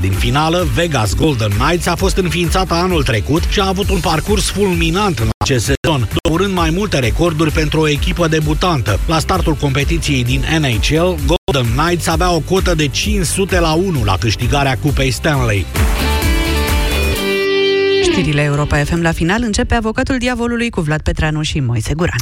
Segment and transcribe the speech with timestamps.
[0.00, 4.50] din finală, Vegas Golden Knights, a fost înființată anul trecut și a avut un parcurs
[4.50, 9.00] fulminant în acest sezon, urând mai multe recorduri pentru o echipă debutantă.
[9.06, 14.16] La startul competiției din NHL, Golden Knights avea o cotă de 500 la 1 la
[14.18, 15.66] câștigarea Cupei Stanley.
[18.02, 22.18] Știrile Europa FM la final începe avocatul diavolului cu Vlad Petreanu și Moise Guran.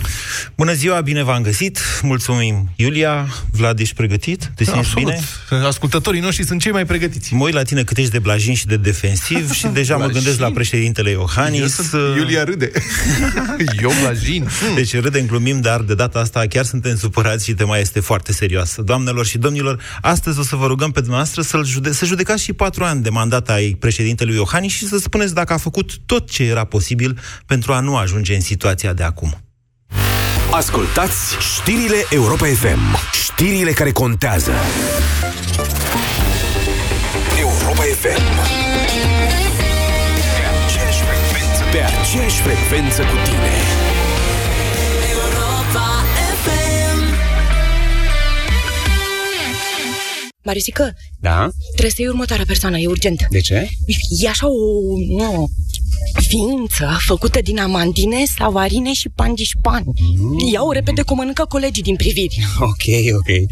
[0.56, 1.80] Bună ziua, bine v-am găsit.
[2.02, 3.26] Mulțumim, Iulia.
[3.52, 4.50] Vlad, ești pregătit?
[4.54, 5.08] Te simți Absolut.
[5.48, 5.64] bine?
[5.66, 7.34] Ascultătorii noștri sunt cei mai pregătiți.
[7.34, 10.16] Mă uit la tine cât ești de blajin și de defensiv și deja mă Blajin?
[10.20, 11.74] gândesc la președintele Eu Iohannis.
[11.74, 12.70] sunt, Iulia râde.
[13.82, 14.48] Eu blajin.
[14.74, 18.82] Deci râdem, glumim, dar de data asta chiar suntem supărați și tema este foarte serioasă.
[18.82, 22.52] Doamnelor și domnilor, astăzi o să vă rugăm pe dumneavoastră să jude- să judecați și
[22.52, 26.42] patru ani de mandat ai președintelui Iohannis și să spuneți dacă a făcut tot ce
[26.42, 29.30] era posibil pentru a nu ajunge în situația de acum.
[30.50, 32.96] Ascultați știrile Europa FM.
[33.12, 34.52] Știrile care contează.
[37.38, 38.24] Europa FM.
[40.36, 43.78] Pe aceeași frecvență, pe aceeași frecvență cu tine.
[50.42, 51.48] Marisică, Da?
[51.70, 53.26] trebuie să iei următoarea persoană, e urgent.
[53.30, 53.68] De ce?
[54.22, 54.54] E așa o,
[55.24, 55.44] o
[56.12, 59.82] ființă făcută din amandine, savarine și pandișpan.
[59.84, 60.38] Mm.
[60.52, 62.38] Ia-o repede că o mănâncă colegii din priviri.
[62.60, 63.50] Ok, ok.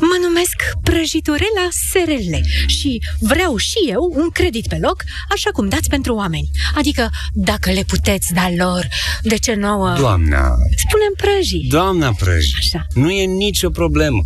[0.00, 2.34] Mă numesc Prăjiturela SRL
[2.66, 6.50] și vreau și eu un credit pe loc, așa cum dați pentru oameni.
[6.74, 8.88] Adică, dacă le puteți da lor,
[9.22, 9.94] de ce nouă?
[9.98, 10.42] Doamna,
[10.86, 11.66] Spunem prăjii.
[11.68, 12.86] doamna Prăj, Așa.
[12.94, 14.18] nu e nicio problemă.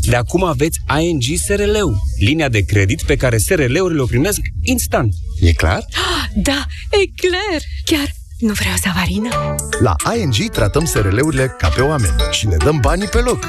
[0.00, 5.14] De acum aveți ING SRL-ul, linia de credit pe care SRL-urile o primesc instant.
[5.40, 5.84] E clar?
[6.34, 7.60] Da, e clar.
[7.84, 9.28] Chiar nu vreau savarină.
[9.80, 13.48] La ING tratăm SRL-urile ca pe oameni și le dăm banii pe loc.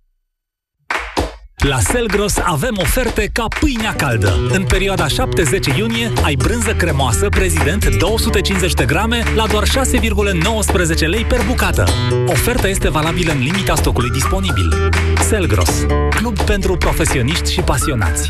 [1.61, 4.33] La Selgros avem oferte ca pâinea caldă.
[4.49, 11.25] În perioada 7-10 iunie ai brânză cremoasă prezident 250 de grame la doar 6,19 lei
[11.25, 11.83] per bucată.
[12.27, 14.89] Oferta este valabilă în limita stocului disponibil.
[15.27, 15.85] Selgros,
[16.15, 18.27] club pentru profesioniști și pasionați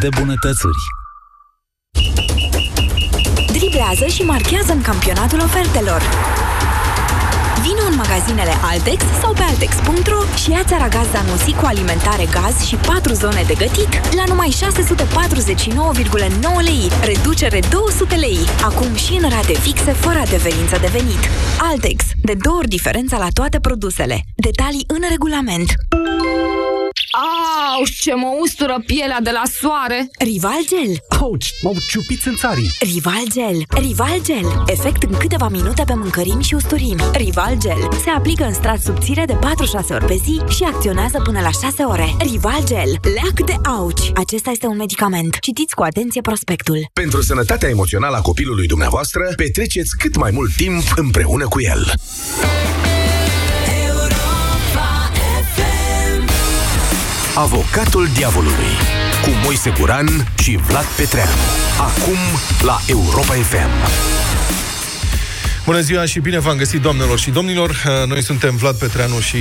[0.00, 0.78] de bunătățuri.
[3.52, 6.02] Driblează și marchează în campionatul ofertelor.
[7.62, 12.76] Vino în magazinele Altex sau pe altex.ro și ia aragaz Zanussi cu alimentare gaz și
[12.76, 14.58] 4 zone de gătit la numai 649,9
[16.68, 18.38] lei, reducere 200 lei.
[18.64, 21.22] Acum și în rate fixe fără adeverință de venit.
[21.70, 24.20] Altex, de două ori diferența la toate produsele.
[24.36, 25.68] Detalii în regulament.
[27.16, 30.08] Auș, ce mă ustură pielea de la soare!
[30.18, 30.92] Rival Gel.
[31.20, 32.70] Auci, m-au ciupit în țarii.
[32.80, 33.58] Rival Gel.
[33.68, 34.62] Rival Gel.
[34.66, 37.02] Efect în câteva minute pe mâncărimi și usturimi.
[37.12, 37.88] Rival Gel.
[38.04, 39.38] Se aplică în strat subțire de 4-6
[39.90, 42.08] ori pe zi și acționează până la 6 ore.
[42.18, 42.90] Rival Gel.
[43.14, 44.10] Leac de auci.
[44.14, 45.38] Acesta este un medicament.
[45.40, 46.78] Citiți cu atenție prospectul.
[46.92, 51.92] Pentru sănătatea emoțională a copilului dumneavoastră, petreceți cât mai mult timp împreună cu el.
[57.38, 58.72] Avocatul diavolului
[59.22, 60.06] cu Moise Guran
[60.38, 61.30] și Vlad Petreanu.
[61.78, 62.18] Acum
[62.62, 64.25] la Europa FM.
[65.66, 67.70] Bună ziua și bine v-am găsit, doamnelor și domnilor.
[67.70, 69.36] Uh, Noi suntem Vlad Petreanu și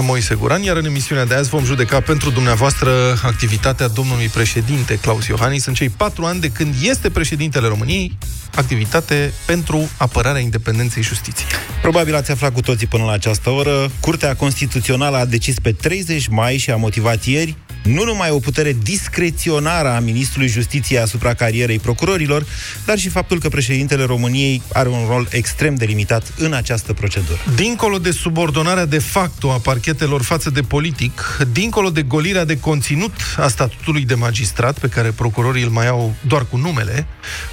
[0.00, 2.90] Moise Guran, iar în emisiunea de azi vom judeca pentru dumneavoastră
[3.22, 8.18] activitatea domnului președinte Claus Iohannis în cei patru ani de când este președintele României,
[8.54, 11.48] activitate pentru apărarea independenței justiției.
[11.82, 13.90] Probabil ați aflat cu toții până la această oră.
[14.00, 18.76] Curtea Constituțională a decis pe 30 mai și a motivat ieri nu numai o putere
[18.82, 22.46] discreționară a Ministrului Justiției asupra carierei procurorilor,
[22.84, 27.38] dar și faptul că președintele României are un rol extrem de limitat în această procedură.
[27.54, 33.14] Dincolo de subordonarea de facto a parchetelor față de politic, dincolo de golirea de conținut
[33.36, 37.06] a statutului de magistrat, pe care procurorii îl mai au doar cu numele,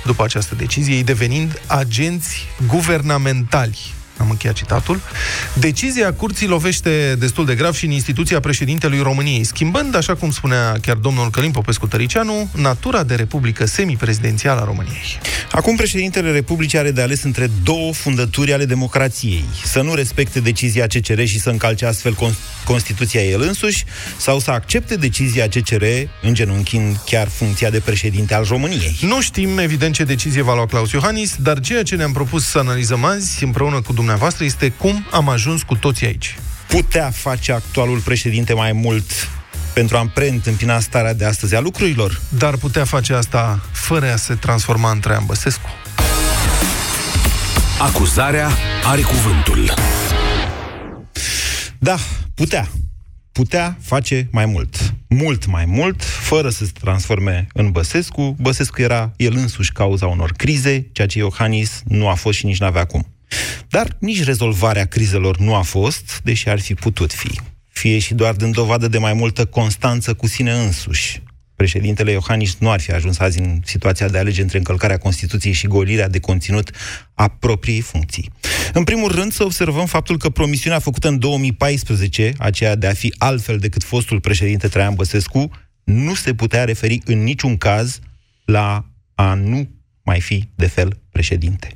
[0.05, 5.01] după această decizie, ei devenind agenți guvernamentali am încheiat citatul.
[5.53, 10.77] Decizia curții lovește destul de grav și în instituția președintelui României, schimbând, așa cum spunea
[10.81, 15.19] chiar domnul Călim Popescu Tăricianu, natura de republică semiprezidențială a României.
[15.51, 19.45] Acum președintele Republicii are de ales între două fundături ale democrației.
[19.63, 22.35] Să nu respecte decizia CCR și să încalce astfel con-
[22.65, 23.83] Constituția el însuși,
[24.17, 25.83] sau să accepte decizia CCR,
[26.21, 28.97] îngenunchind chiar funcția de președinte al României.
[29.01, 32.57] Nu știm, evident, ce decizie va lua Claus Iohannis, dar ceea ce ne-am propus să
[32.57, 34.05] analizăm azi, împreună cu dumneavoastră,
[34.39, 36.35] este cum am ajuns cu toții aici.
[36.67, 39.29] Putea face actualul președinte mai mult
[39.73, 42.21] pentru a preîntâmpina starea de astăzi a lucrurilor.
[42.29, 45.69] Dar putea face asta fără a se transforma în Traian Băsescu.
[47.79, 48.49] Acuzarea
[48.83, 49.73] are cuvântul.
[51.79, 51.97] Da,
[52.33, 52.69] putea.
[53.31, 54.93] Putea face mai mult.
[55.07, 58.35] Mult mai mult, fără să se transforme în Băsescu.
[58.39, 62.59] Băsescu era el însuși cauza unor crize, ceea ce Iohannis nu a fost și nici
[62.59, 63.16] n-avea acum.
[63.69, 67.39] Dar nici rezolvarea crizelor nu a fost, deși ar fi putut fi.
[67.69, 71.21] Fie și doar dând dovadă de mai multă constanță cu sine însuși.
[71.55, 75.53] Președintele Iohannis nu ar fi ajuns azi în situația de a alege între încălcarea Constituției
[75.53, 76.71] și golirea de conținut
[77.13, 78.31] a propriei funcții.
[78.73, 83.13] În primul rând, să observăm faptul că promisiunea făcută în 2014, aceea de a fi
[83.17, 85.49] altfel decât fostul președinte Traian Băsescu,
[85.83, 87.99] nu se putea referi în niciun caz
[88.45, 88.85] la
[89.15, 89.69] a nu
[90.03, 91.75] mai fi de fel președinte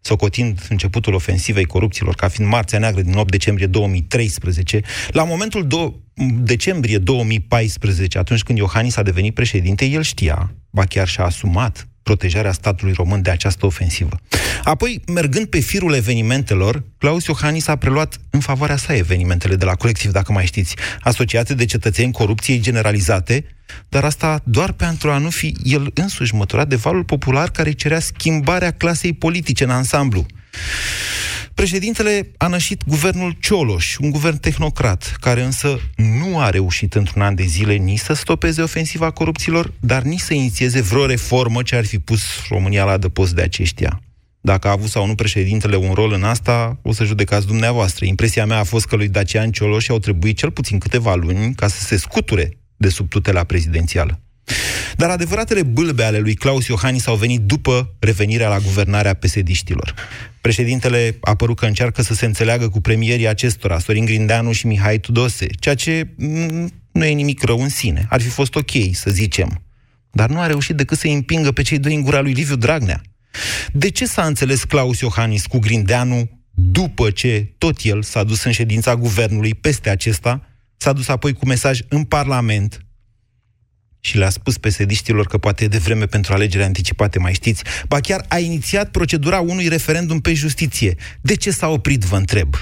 [0.00, 4.80] socotind începutul ofensivei corupților ca fiind Marțea Neagră din 8 decembrie 2013,
[5.10, 5.94] la momentul do-
[6.40, 12.52] decembrie 2014, atunci când Iohannis a devenit președinte, el știa, ba chiar și-a asumat protejarea
[12.52, 14.20] statului român de această ofensivă.
[14.64, 19.74] Apoi, mergând pe firul evenimentelor, Claus Iohannis a preluat în favoarea sa evenimentele de la
[19.74, 23.44] colectiv, dacă mai știți, asociate de cetățeni corupției generalizate,
[23.88, 28.00] dar asta doar pentru a nu fi el însuși măturat de valul popular care cerea
[28.00, 30.26] schimbarea clasei politice în ansamblu.
[31.58, 37.34] Președintele a nășit guvernul Cioloș, un guvern tehnocrat, care însă nu a reușit într-un an
[37.34, 41.84] de zile nici să stopeze ofensiva corupților, dar nici să inițieze vreo reformă ce ar
[41.84, 44.00] fi pus România la adăpost de aceștia.
[44.40, 48.04] Dacă a avut sau nu președintele un rol în asta, o să judecați dumneavoastră.
[48.04, 51.68] Impresia mea a fost că lui Dacian Cioloș au trebuit cel puțin câteva luni ca
[51.68, 54.20] să se scuture de sub tutela prezidențială.
[54.96, 59.94] Dar adevăratele bâlbe ale lui Claus Iohannis au venit după revenirea la guvernarea pesediștilor.
[60.40, 64.98] Președintele a părut că încearcă să se înțeleagă cu premierii acestora, Sorin Grindeanu și Mihai
[64.98, 68.06] Tudose, ceea ce mm, nu e nimic rău în sine.
[68.08, 69.62] Ar fi fost ok, să zicem.
[70.10, 73.00] Dar nu a reușit decât să-i împingă pe cei doi în gura lui Liviu Dragnea.
[73.72, 78.52] De ce s-a înțeles Claus Iohannis cu Grindeanu după ce tot el s-a dus în
[78.52, 80.46] ședința guvernului peste acesta,
[80.76, 82.86] s-a dus apoi cu mesaj în Parlament,
[84.00, 88.00] și le-a spus pesediștilor că poate e de vreme pentru alegeri anticipate, mai știți, ba
[88.00, 90.94] chiar a inițiat procedura unui referendum pe justiție.
[91.20, 92.54] De ce s-a oprit, vă întreb?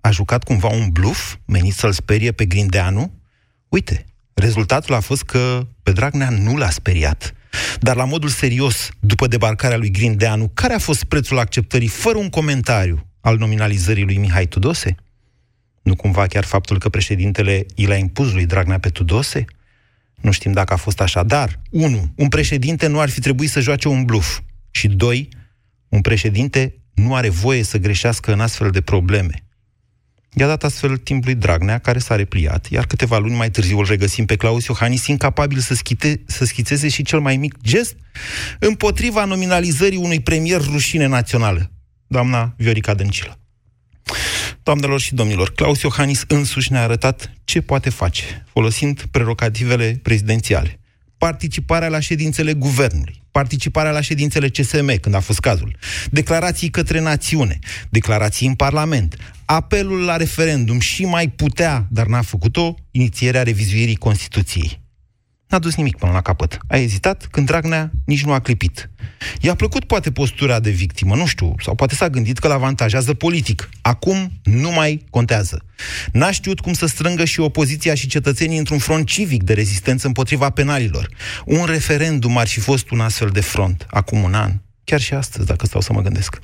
[0.00, 3.20] A jucat cumva un bluf menit să-l sperie pe Grindeanu?
[3.68, 4.04] Uite,
[4.34, 7.34] rezultatul a fost că pe Dragnea nu l-a speriat.
[7.80, 12.28] Dar la modul serios, după debarcarea lui Grindeanu, care a fost prețul acceptării fără un
[12.28, 14.94] comentariu al nominalizării lui Mihai Tudose?
[15.82, 19.44] Nu cumva chiar faptul că președintele i l-a impus lui Dragnea pe Tudose?
[20.20, 23.60] Nu știm dacă a fost așa, dar, unu, un președinte nu ar fi trebuit să
[23.60, 24.40] joace un bluf.
[24.70, 25.28] Și doi,
[25.88, 29.44] un președinte nu are voie să greșească în astfel de probleme.
[30.36, 33.84] I-a dat astfel timp lui Dragnea, care s-a repliat, iar câteva luni mai târziu îl
[33.84, 37.96] regăsim pe Claus Iohannis incapabil să, schite, să schițeze și cel mai mic gest
[38.58, 41.70] împotriva nominalizării unui premier rușine națională,
[42.06, 43.38] doamna Viorica Dăncilă.
[44.64, 50.78] Doamnelor și domnilor, Claus Iohannis însuși ne-a arătat ce poate face, folosind prerogativele prezidențiale.
[51.18, 55.76] Participarea la ședințele guvernului, participarea la ședințele CSM, când a fost cazul,
[56.10, 57.58] declarații către națiune,
[57.88, 64.83] declarații în Parlament, apelul la referendum și mai putea, dar n-a făcut-o, inițierea revizuirii Constituției.
[65.54, 66.58] N-a dus nimic până la capăt.
[66.68, 68.90] A ezitat când Dragnea nici nu a clipit.
[69.40, 73.68] I-a plăcut poate postura de victimă, nu știu, sau poate s-a gândit că l-avantajează politic.
[73.82, 75.64] Acum nu mai contează.
[76.12, 80.50] N-a știut cum să strângă și opoziția și cetățenii într-un front civic de rezistență împotriva
[80.50, 81.08] penalilor.
[81.44, 84.52] Un referendum ar fi fost un astfel de front, acum un an,
[84.84, 86.40] chiar și astăzi, dacă stau să mă gândesc.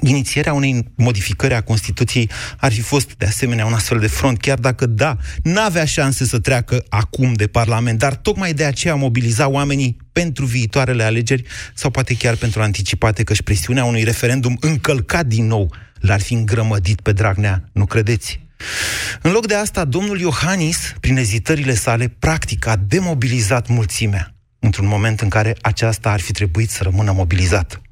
[0.00, 4.58] Inițierea unei modificări a Constituției ar fi fost de asemenea un astfel de front, chiar
[4.58, 9.96] dacă, da, n-avea șanse să treacă acum de Parlament, dar tocmai de aceea mobiliza oamenii
[10.12, 11.44] pentru viitoarele alegeri
[11.74, 17.00] sau poate chiar pentru anticipate, căci presiunea unui referendum încălcat din nou l-ar fi îngrămădit
[17.00, 18.40] pe Dragnea, nu credeți?
[19.22, 25.20] În loc de asta, domnul Iohannis, prin ezitările sale, practic a demobilizat mulțimea, într-un moment
[25.20, 27.82] în care aceasta ar fi trebuit să rămână mobilizată.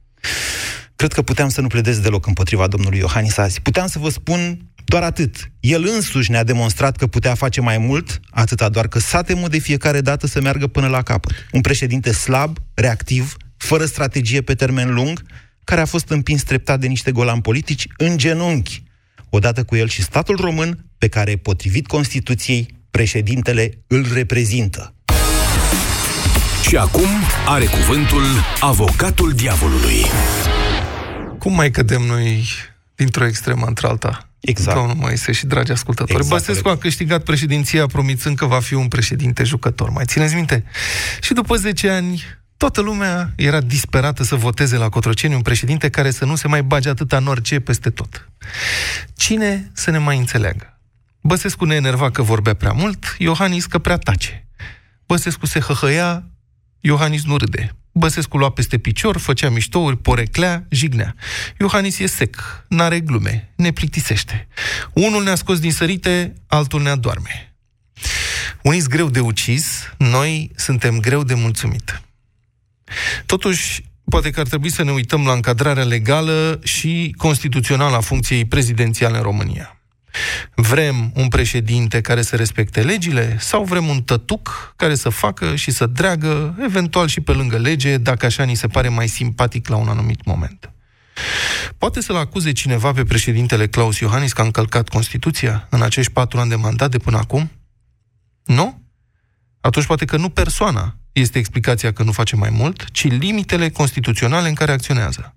[1.00, 3.61] Cred că puteam să nu pledez deloc împotriva domnului Iohannis azi.
[3.61, 5.50] Puteam să vă spun doar atât.
[5.61, 9.59] El însuși ne-a demonstrat că putea face mai mult, atâta doar că s-a temut de
[9.59, 11.33] fiecare dată să meargă până la capăt.
[11.52, 15.23] Un președinte slab, reactiv, fără strategie pe termen lung,
[15.64, 18.83] care a fost împins treptat de niște golani politici în genunchi.
[19.30, 24.95] Odată cu el și statul român, pe care, potrivit Constituției, președintele îl reprezintă.
[26.69, 27.09] Și acum
[27.47, 28.25] are cuvântul
[28.61, 30.04] avocatul diavolului.
[31.40, 32.49] Cum mai cădem noi
[32.94, 34.28] dintr-o extremă într-alta?
[34.40, 34.76] Exact.
[34.76, 36.18] Domnul Moise și dragi ascultători.
[36.18, 39.90] Exact, Băsescu a câștigat președinția promițând că va fi un președinte jucător.
[39.90, 40.64] Mai țineți minte?
[41.20, 42.23] Și după 10 ani,
[42.56, 46.62] toată lumea era disperată să voteze la Cotroceni un președinte care să nu se mai
[46.62, 48.28] bage atâta în orice peste tot.
[49.16, 50.80] Cine să ne mai înțeleagă?
[51.20, 54.47] Băsescu ne enerva că vorbea prea mult, Iohannis că prea tace.
[55.06, 56.25] Băsescu se hăhăia,
[56.80, 57.75] Iohannis nu râde.
[57.92, 61.14] Băsescu lua peste picior, făcea miștouri, poreclea, jignea.
[61.61, 64.49] Iohannis e sec, n-are glume, ne plictisește.
[64.92, 67.54] Unul ne-a scos din sărite, altul ne adorme.
[68.62, 72.02] Unii greu de ucis, noi suntem greu de mulțumit.
[73.26, 78.44] Totuși, poate că ar trebui să ne uităm la încadrarea legală și constituțională a funcției
[78.44, 79.79] prezidențiale în România.
[80.55, 85.71] Vrem un președinte care să respecte legile sau vrem un tătuc care să facă și
[85.71, 89.76] să dreagă, eventual și pe lângă lege, dacă așa ni se pare mai simpatic la
[89.76, 90.73] un anumit moment?
[91.79, 96.38] Poate să-l acuze cineva pe președintele Claus Iohannis că a încălcat Constituția în acești patru
[96.38, 97.50] ani de mandat de până acum?
[98.45, 98.83] Nu?
[99.61, 104.49] Atunci poate că nu persoana este explicația că nu face mai mult, ci limitele constituționale
[104.49, 105.37] în care acționează.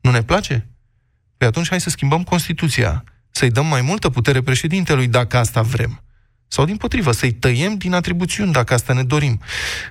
[0.00, 0.68] Nu ne place?
[1.36, 6.02] Păi atunci hai să schimbăm Constituția să-i dăm mai multă putere președintelui dacă asta vrem.
[6.48, 9.40] Sau, din potrivă, să-i tăiem din atribuțiuni dacă asta ne dorim.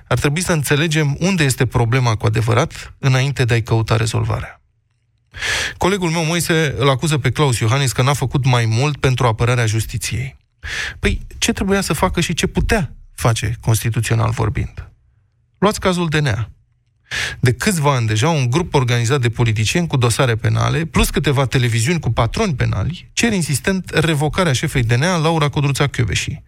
[0.08, 4.60] Ar trebui să înțelegem unde este problema cu adevărat înainte de a-i căuta rezolvarea.
[5.76, 9.66] Colegul meu, Moise, îl acuză pe Claus Iohannis că n-a făcut mai mult pentru apărarea
[9.66, 10.36] justiției.
[10.98, 14.90] Păi, ce trebuia să facă și ce putea face, constituțional vorbind?
[15.58, 16.50] Luați cazul DNA.
[17.40, 22.00] De câțiva ani deja, un grup organizat de politicieni cu dosare penale, plus câteva televiziuni
[22.00, 26.42] cu patroni penali, cer insistent revocarea șefei DNA, Laura Codruța Chioveși.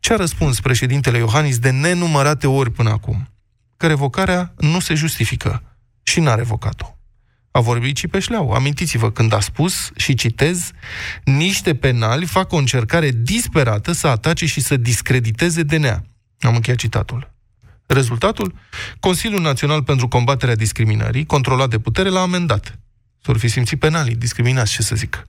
[0.00, 3.28] Ce a răspuns președintele Iohannis de nenumărate ori până acum?
[3.76, 5.62] Că revocarea nu se justifică
[6.02, 6.96] și n-a revocat-o.
[7.50, 8.50] A vorbit și pe șleau.
[8.50, 10.70] Amintiți-vă când a spus, și citez,
[11.24, 16.04] niște penali fac o încercare disperată să atace și să discrediteze DNA.
[16.40, 17.31] Am încheiat citatul.
[17.92, 18.54] Rezultatul?
[19.00, 22.78] Consiliul Național pentru Combaterea Discriminării, controlat de putere, l-a amendat.
[23.24, 25.26] S-or fi simțit penalii, discriminați, ce să zic.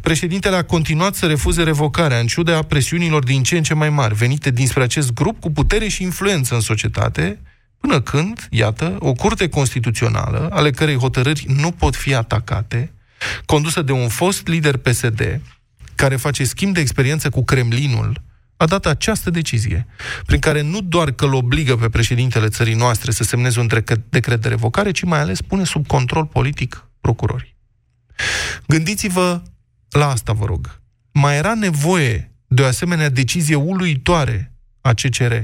[0.00, 4.14] Președintele a continuat să refuze revocarea, în ciuda presiunilor din ce în ce mai mari,
[4.14, 7.40] venite dinspre acest grup cu putere și influență în societate,
[7.80, 12.92] până când, iată, o curte constituțională, ale cărei hotărâri nu pot fi atacate,
[13.44, 15.40] condusă de un fost lider PSD,
[15.94, 18.22] care face schimb de experiență cu Kremlinul,
[18.62, 19.86] a dat această decizie,
[20.26, 23.68] prin care nu doar că îl obligă pe președintele țării noastre să semneze un
[24.08, 27.56] decret de revocare, ci mai ales pune sub control politic procurorii.
[28.66, 29.42] Gândiți-vă
[29.90, 30.80] la asta, vă rog.
[31.12, 35.34] Mai era nevoie de o asemenea decizie uluitoare a CCR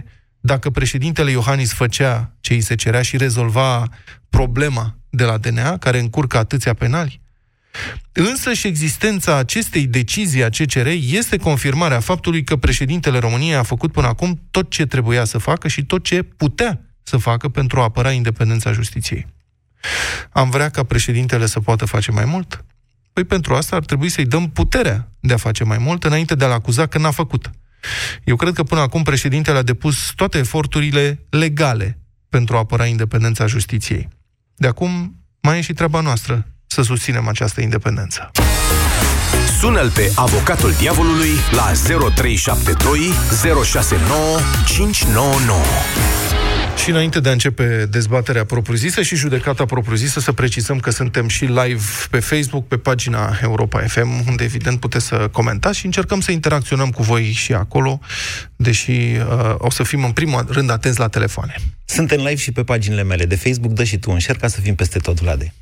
[0.41, 3.89] dacă președintele Iohannis făcea ce îi se cerea și rezolva
[4.31, 7.21] problema de la DNA, care încurcă atâția penali?
[8.13, 13.93] Însă și existența acestei decizii a CCR este confirmarea faptului că președintele României a făcut
[13.93, 17.83] până acum tot ce trebuia să facă și tot ce putea să facă pentru a
[17.83, 19.27] apăra independența justiției.
[20.31, 22.65] Am vrea ca președintele să poată face mai mult?
[23.13, 26.45] Păi pentru asta ar trebui să-i dăm puterea de a face mai mult înainte de
[26.45, 27.51] a-l acuza că n-a făcut.
[28.25, 33.47] Eu cred că până acum președintele a depus toate eforturile legale pentru a apăra independența
[33.47, 34.09] justiției.
[34.57, 38.31] De acum mai e și treaba noastră să susținem această independență.
[39.59, 41.73] Sună-l pe avocatul diavolului la
[42.15, 43.13] 0372
[43.65, 45.61] 069 599.
[46.83, 51.45] Și înainte de a începe dezbaterea propriu-zisă și judecata propriu-zisă, să precizăm că suntem și
[51.45, 56.33] live pe Facebook, pe pagina Europa FM, unde evident puteți să comentați și încercăm să
[56.33, 58.01] interacționăm cu voi și acolo,
[58.57, 61.55] deși uh, o să fim în primul rând atenți la telefoane.
[61.85, 64.61] Suntem live și pe paginile mele de Facebook, dă și tu un share ca să
[64.61, 65.55] fim peste tot, Vlade.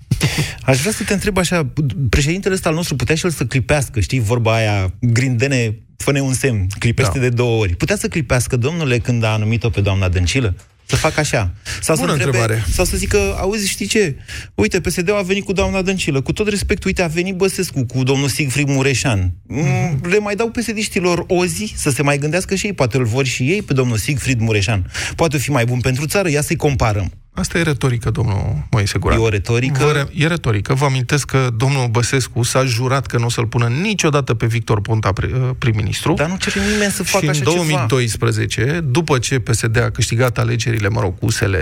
[0.62, 1.72] Aș vrea să te întreb așa,
[2.10, 6.32] președintele ăsta al nostru putea și el să clipească, știi, vorba aia, grindene, fă un
[6.32, 7.20] semn, clipește da.
[7.20, 7.74] de două ori.
[7.74, 10.54] Putea să clipească, domnule, când a anumit-o pe doamna Dăncilă?
[10.86, 11.52] Să fac așa.
[11.80, 12.64] Sau Bună să întrebe, întrebare.
[12.72, 14.16] Sau să zică, auzi, știi ce?
[14.54, 16.20] Uite, PSD-ul a venit cu doamna Dăncilă.
[16.20, 19.32] Cu tot respect, uite, a venit Băsescu cu domnul Sigfrid Mureșan.
[19.46, 20.78] Mm, le mai dau psd
[21.26, 22.72] o zi să se mai gândească și ei.
[22.72, 24.90] Poate îl vor și ei pe domnul Sigfrid Mureșan.
[25.16, 26.30] Poate fi mai bun pentru țară.
[26.30, 27.12] Ia să-i comparăm.
[27.36, 29.18] Asta e retorică, domnul Moise Guran.
[29.18, 29.84] E o retorică?
[29.84, 30.74] Vă, e retorică.
[30.74, 34.80] Vă amintesc că domnul Băsescu s-a jurat că nu o să-l pună niciodată pe Victor
[34.80, 36.12] Ponta uh, prim-ministru.
[36.14, 38.80] Dar nu cere nimeni să facă și așa în 2012, ceva.
[38.80, 41.54] după ce PSD a câștigat alegerile, mă rog, USL,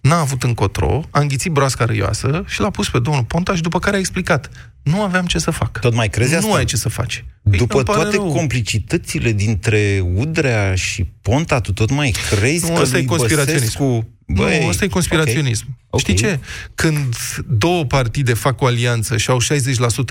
[0.00, 3.78] n-a avut încotro, a înghițit broasca râioasă și l-a pus pe domnul Ponta și după
[3.78, 4.50] care a explicat.
[4.82, 5.80] Nu aveam ce să fac.
[5.80, 6.56] Tot mai crezi Nu asta?
[6.56, 7.24] ai ce să faci.
[7.50, 8.32] Păi, După îmi pare toate rău.
[8.32, 13.78] complicitățile dintre Udrea și Ponta, tu tot mai crezi Nu, că ăsta e lui conspiraționism.
[13.78, 14.08] Băsescu...
[14.26, 15.78] nu, ăsta e conspiraționism.
[15.90, 16.00] ok.
[16.00, 16.40] Știi ce?
[16.74, 17.16] Când
[17.48, 19.38] două partide fac o alianță și au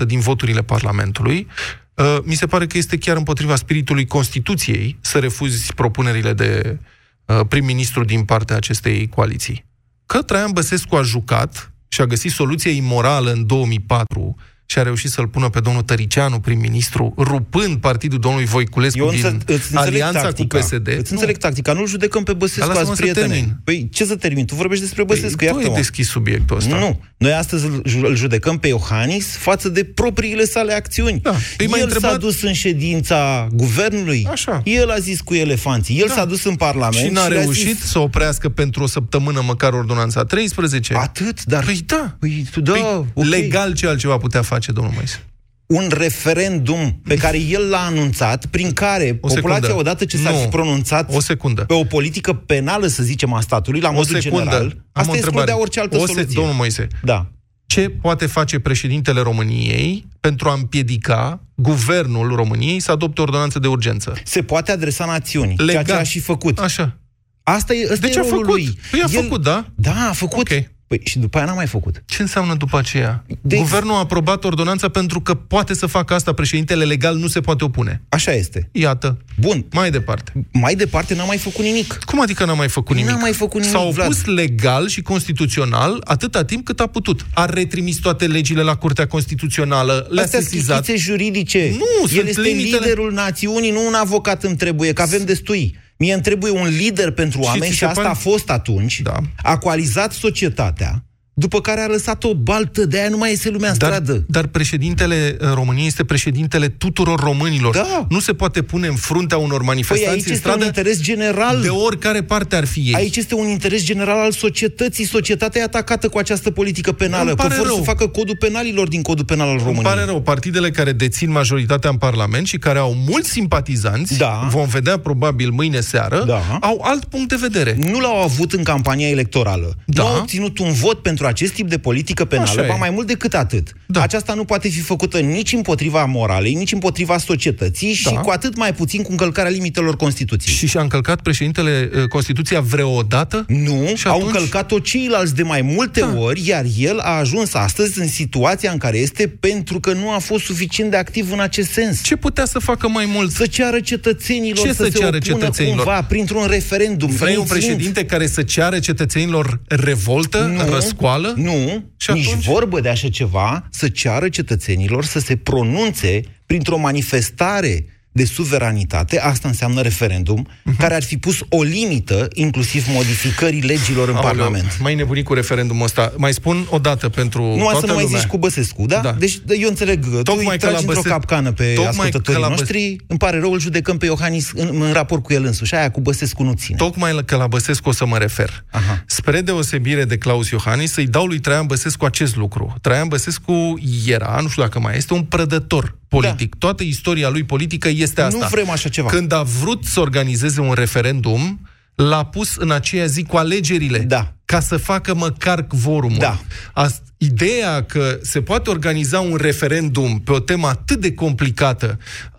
[0.02, 1.46] 60% din voturile Parlamentului,
[1.94, 6.78] uh, mi se pare că este chiar împotriva spiritului Constituției să refuzi propunerile de
[7.24, 9.64] uh, prim-ministru din partea acestei coaliții.
[10.06, 15.10] Că Traian Băsescu a jucat și a găsit soluția imorală în 2004 și a reușit
[15.10, 19.76] să-l pună pe domnul Tăricianu prim-ministru, rupând partidul domnului Voiculescu Eu din însă, îți înțeleg
[19.76, 20.58] alianța tactica.
[20.58, 20.88] cu PSD.
[20.98, 21.72] Îți înțeleg tactica.
[21.72, 23.34] Nu-l judecăm pe Băsescu Dar lasă-mă azi, să prietene.
[23.34, 23.56] termin.
[23.64, 24.44] Păi, ce să termin?
[24.46, 25.74] Tu vorbești despre Băsescu, Păi, tu iartă-mă.
[25.74, 26.78] ai deschis subiectul ăsta.
[26.78, 27.00] Nu.
[27.16, 31.20] Noi astăzi îl ju- îl judecăm pe Iohannis față de propriile sale acțiuni.
[31.22, 31.34] Da.
[31.56, 34.60] Păi m-ai El întrebat- s-a dus în ședința guvernului, Așa.
[34.64, 36.14] el a zis cu elefanții, el Da.
[36.14, 39.72] s-a dus în Parlament Și n-a le-a reușit zis, să oprească pentru o săptămână măcar
[39.72, 40.94] ordonanța 13?
[40.94, 41.64] Atât, dar...
[41.64, 42.16] Păi da.
[42.18, 43.24] Păi, tu, da, Păi, ok.
[43.26, 45.24] Legal ce altceva putea face, domnul Moise?
[45.66, 49.74] un referendum pe care el l-a anunțat, prin care O populația, secundă.
[49.80, 50.38] odată ce s-ar Nu.
[50.38, 51.64] fi pronunțat O secundă.
[51.64, 54.44] pe o politică penală, să zicem, a statului, la O modul secundă.
[54.44, 55.16] general, Am o asta întrebare.
[55.18, 56.34] excludea orice altă o se- soluție.
[56.34, 57.26] Domnul Moise, Da.
[57.66, 64.12] ce poate face președintele României pentru a împiedica guvernul României să adopte ordonanță de urgență?
[64.24, 65.84] Se poate adresa națiunii, ceea Legal.
[65.84, 66.58] ce a și făcut.
[66.58, 66.98] Așa.
[67.42, 68.54] Asta e, ăsta Deci e a rolul făcut.
[68.54, 68.78] lui.
[68.90, 69.66] Păi a făcut, da?
[69.74, 70.50] Da, a făcut.
[70.50, 70.62] Ok.
[70.86, 72.02] Păi și după aia n-a mai făcut.
[72.06, 73.24] Ce înseamnă după aceea?
[73.40, 77.40] De- Guvernul a aprobat ordonanța pentru că poate să facă asta, președintele legal nu se
[77.40, 78.02] poate opune.
[78.08, 78.68] Așa este.
[78.72, 79.18] Iată.
[79.40, 79.64] Bun.
[79.72, 80.32] Mai departe.
[80.52, 81.98] Mai departe n-a mai făcut nimic.
[82.04, 83.20] Cum adică n-a mai făcut N-a nimic?
[83.20, 84.36] mai făcut nimic, S-a opus Vlad.
[84.38, 87.26] legal și constituțional atâta timp cât a putut.
[87.34, 90.84] A retrimis toate legile la Curtea Constituțională, le-a Astea sesizat.
[90.84, 91.68] schițe juridice.
[91.72, 95.76] Nu, El sunt este limitele- liderul națiunii, nu un avocat îmi trebuie, că avem destui.
[95.98, 98.50] Mie îmi trebuie un lider pentru Și oameni ți și, se asta pare- a fost
[98.50, 99.00] atunci.
[99.00, 99.16] Da.
[99.42, 101.04] A coalizat societatea,
[101.38, 104.24] după care a lăsat o baltă, de aia nu mai iese lumea în Dar, stradă.
[104.28, 107.74] dar președintele uh, României este președintele tuturor românilor.
[107.74, 108.06] Da.
[108.08, 111.00] Nu se poate pune în fruntea unor Păi manifestanți aici în este un stradă interes
[111.00, 111.60] general.
[111.62, 112.94] de oricare parte ar fi ei.
[112.94, 115.04] Aici este un interes general al societății.
[115.04, 117.28] Societatea e atacată cu această politică penală.
[117.28, 117.76] Îmi Că pare vor rău.
[117.76, 119.84] să facă codul penalilor din codul penal al Îmi României.
[119.94, 124.46] pare rău, partidele care dețin majoritatea în Parlament și care au mulți simpatizanți, Da.
[124.50, 126.58] vom vedea probabil mâine seară, Da.
[126.60, 127.76] au alt punct de vedere.
[127.90, 129.74] nu l-au avut în campania electorală.
[129.86, 130.02] Da.
[130.02, 132.66] Nu au obținut un vot pentru acest tip de politică penală, Așa e.
[132.68, 133.72] ba mai mult decât atât.
[133.86, 134.02] Da.
[134.02, 138.20] Aceasta nu poate fi făcută nici împotriva moralei, nici împotriva societății și Da.
[138.20, 140.54] cu atât mai puțin cu încălcarea limitelor Constituției.
[140.54, 143.44] Și și-a încălcat președintele uh, Constituția vreodată?
[143.48, 144.32] Nu, Și au atunci?
[144.32, 146.14] încălcat-o ceilalți de mai multe Da.
[146.18, 150.18] ori, iar el a ajuns astăzi în situația în care este pentru că nu a
[150.18, 152.02] fost suficient de activ în acest sens.
[152.02, 153.30] Ce putea să facă mai mult?
[153.32, 155.76] Să ceară cetățenilor Ce să, să se ceară opună cetățenilor?
[155.84, 157.08] cumva printr-un referendum.
[157.10, 161.15] Vrei un menținând- președinte care să ceară cetățenilor revoltă, Nu, răscoală?
[161.18, 162.44] Nu, Și nici atunci?
[162.44, 167.84] vorbă de așa ceva, să ceară cetățenilor să se pronunțe printr-o manifestare
[168.16, 170.76] de suveranitate, asta înseamnă referendum, Mhm.
[170.76, 174.78] care ar fi pus o limită, inclusiv modificării legilor în Aoleu, Parlament.
[174.80, 176.12] Mai nebunit cu referendumul ăsta.
[176.16, 178.18] Mai spun o dată pentru Nu toată să nu mai lumea.
[178.18, 179.00] zici cu Băsescu, da?
[179.00, 179.12] Da.
[179.12, 182.40] Deci eu înțeleg, tu Tocmai îi că la tragi într-o Băse- capcană pe Tocmai ascultătorii
[182.40, 185.32] că la Băse- noștri, îmi pare rău, îl judecăm pe Iohannis în, în raport cu
[185.32, 186.76] el însuși, aia cu Băsescu nu ține.
[186.76, 188.64] Tocmai că la Băsescu o să mă refer.
[188.70, 189.02] Aha.
[189.06, 192.74] Spre deosebire de Claus Iohannis, să-i dau lui Traian Băsescu acest lucru.
[192.80, 193.74] Traian Băsescu
[194.06, 196.50] era, nu știu dacă mai este, un prădător politic.
[196.50, 196.56] Da.
[196.58, 198.38] Toată istoria lui politică este asta.
[198.38, 199.08] Nu vrem așa ceva.
[199.08, 203.98] Când a vrut să organizeze un referendum, l-a pus în aceea zi cu alegerile.
[203.98, 204.32] Da.
[204.44, 206.18] Ca să facă măcar quorumul.
[206.18, 206.40] Da.
[206.72, 212.35] As- ideea că se poate organiza un referendum pe o temă atât de complicată uh,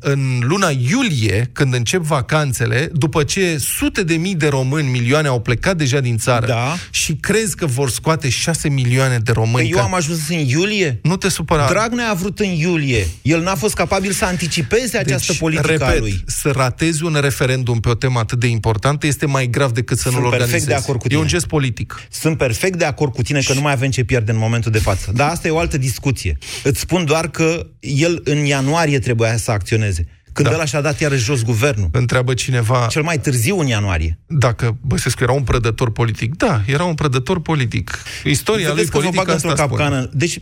[0.00, 5.40] în luna iulie, când încep vacanțele, după ce sute de mii de români, milioane, au
[5.40, 6.74] plecat deja din țară Da.
[6.90, 9.70] și crezi că vor scoate șase milioane de Că români.
[9.70, 11.66] eu ca- am ajuns în iulie, Nu te supăra.
[11.68, 13.06] Dragnea a vrut în iulie.
[13.22, 16.22] El n-a fost capabil să anticipeze această politică Deci, repet, a lui.
[16.26, 20.02] să ratezi un referendum pe o temă atât de importantă este mai grav decât să
[20.08, 20.66] Sunt nu-l perfect organizezi.
[20.76, 21.32] de acord cu E un tine.
[21.32, 22.00] gest politic.
[22.10, 24.78] Sunt perfect de acord cu tine că nu mai avem ce pierde în momentul de
[24.78, 25.12] față.
[25.14, 26.38] Dar asta e o altă discuție.
[26.62, 30.06] Îți spun doar că el în ianuarie trebuia să acționeze.
[30.32, 30.54] Când Da.
[30.54, 31.88] ăla și-a dat iarăși jos guvernul.
[31.92, 34.18] Întreabă cineva Cel mai târziu în ianuarie.
[34.26, 36.34] dacă Băsescu era un prădător politic.
[36.36, 37.98] Da, era un prădător politic.
[38.24, 39.80] Istoria lui Vedeți că vă politică bag într-o asta spune.
[39.82, 40.10] capcană.
[40.12, 40.40] Deci,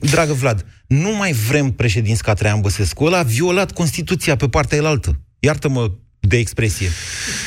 [0.00, 3.04] dragă Vlad, nu mai vrem președinți ca Traian Băsescu.
[3.04, 5.20] Ăla a violat Constituția pe partea elaltă.
[5.38, 5.90] Iartă-mă
[6.20, 6.88] de expresie.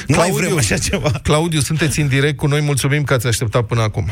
[0.08, 1.12] Nu mai vrem așa ceva.
[1.24, 2.62] Claudiu, sunteți în direct cu noi.
[2.62, 4.10] Mulțumim că ați așteptat până acum.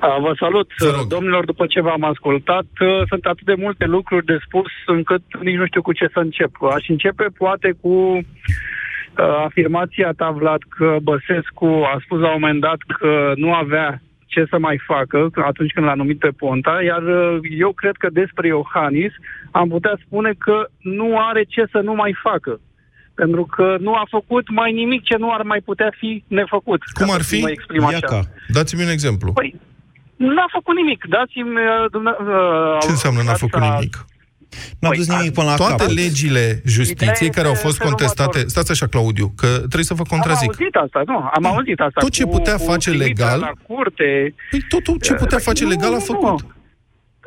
[0.00, 1.06] A, Vă salut, Vă rog.
[1.06, 5.56] domnilor, după ce v-am ascultat, uh, sunt atât de multe lucruri de spus încât nici
[5.56, 6.50] nu știu cu ce să încep.
[6.74, 8.20] Aș începe poate cu
[9.44, 14.44] afirmația ta, Vlad, că Băsescu a spus la un moment dat că nu avea ce
[14.50, 18.46] să mai facă atunci când l-a numit pe Ponta, iar uh, eu cred că despre
[18.46, 19.12] Iohannis
[19.50, 22.60] am putea spune că nu are ce să nu mai facă.
[23.20, 26.80] Pentru că nu a făcut mai nimic ce nu ar mai putea fi nefăcut.
[26.98, 27.40] Cum ar ca să fi?
[27.40, 27.92] mă exprim așa.
[28.00, 28.20] Iaca.
[28.56, 29.32] Dați-mi un exemplu.
[29.32, 29.54] Păi,
[30.16, 31.00] n-a făcut nimic.
[31.08, 31.50] Dați-mi...
[31.50, 33.94] Uh, dumne- uh, Ce înseamnă n-a făcut asta- nimic?
[34.80, 35.94] N-a dus nimic până la Toate capăt.
[35.94, 38.28] legile justiției Ideea care au este fost felul contestate...
[38.38, 38.50] următor.
[38.54, 40.48] Stați așa, Claudiu, că trebuie să vă Am contrazic.
[40.48, 42.00] auzit asta, nu, am auzit asta.
[42.00, 44.34] Tot ce cu- putea cu face trimiterea legal- La curte.
[44.50, 46.40] Păi totul ce putea face Nu, legal a nu, făcut.
[46.40, 46.50] nu.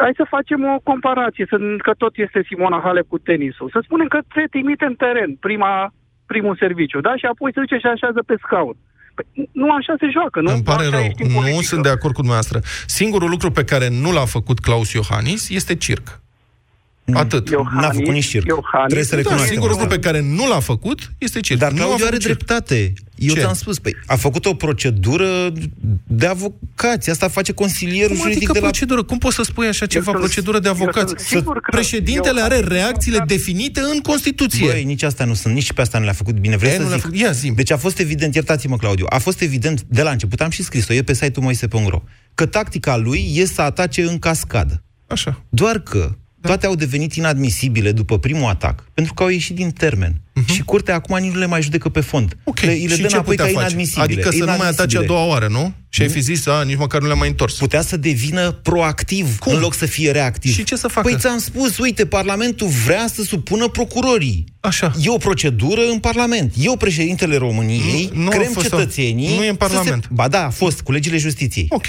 [0.04, 1.58] Hai să facem o comparație, să,
[1.88, 3.70] că tot este Simona Halep cu tenisul.
[3.76, 5.74] Să spunem că se trimite în teren prima,
[6.32, 7.14] primul serviciu, da?
[7.20, 8.76] Și apoi se duce și așează pe scaun.
[9.16, 10.52] Păi, nu așa se joacă, nu?
[10.52, 11.70] Îmi pare Așa rău, ești în nu politică.
[11.72, 12.60] sunt de acord cu dumneavoastră.
[13.00, 16.08] Singurul lucru pe care nu l-a făcut Claus Iohannis este circ.
[17.18, 17.50] Atât.
[17.50, 18.46] N-a făcut nici circ.
[18.86, 19.84] Trebuie să Da, recunoaștem singurul asta.
[19.84, 21.60] lucru pe care nu l-a făcut este circ.
[21.60, 22.36] Dar nu a Claudiu făcut are circ.
[22.38, 22.94] dreptate.
[23.16, 23.40] Eu Ce?
[23.40, 25.52] ți-am spus, păi, a făcut o procedură
[26.08, 27.10] de avocați.
[27.10, 28.66] Asta face consilierul Cum juridic adică de la...
[28.66, 29.04] procedură?
[29.04, 31.08] Cum poți să spui așa ceva, sunt- procedură de eu avocați?
[31.08, 34.66] sunt sigur că Președintele eu- are reacțiile definite în Constituție.
[34.68, 36.58] Băi, nici asta nu sunt, nici pe asta nu le-a făcut bine.
[36.58, 37.06] Vrei E, să nu le-a zic?
[37.06, 40.42] făcut- Ia, zi Deci a fost evident, iertați-mă, Claudiu, a fost evident de la început,
[40.42, 42.02] am și scris-o, e pe site-ul moise.ro,
[42.36, 44.84] că tactica lui e să atace în cascadă.
[45.08, 45.44] Așa.
[45.50, 50.22] Doar că toate au devenit inadmisibile după primul atac, pentru că au ieșit din termen.
[50.46, 52.38] Și curtea acum nici nu le mai judecă pe fond.
[52.44, 53.66] Ok, Le, îi le și dă ce înapoi putea ca face?
[53.66, 54.04] inadmisibile.
[54.04, 55.74] Adică să nu mai atace a doua oară, nu?
[55.92, 57.54] Și ai fi zis, a, nici măcar nu le-am mai întors.
[57.54, 59.54] Putea să devină proactiv Cum?
[59.54, 60.54] în loc să fie reactiv.
[60.54, 61.08] Și ce să facă?
[61.10, 64.44] Păi ți-am spus, uite, Parlamentul vrea să supună procurorii.
[64.60, 64.92] Așa.
[65.02, 66.54] E o procedură în Parlament.
[66.58, 69.36] Eu, președintele României, Nu- nu a crem fost cetățenii...
[69.36, 70.04] Nu e în să Parlament.
[70.04, 70.10] Se...
[70.14, 71.66] Ba da, a fost, cu legile justiției.
[71.70, 71.86] Ok.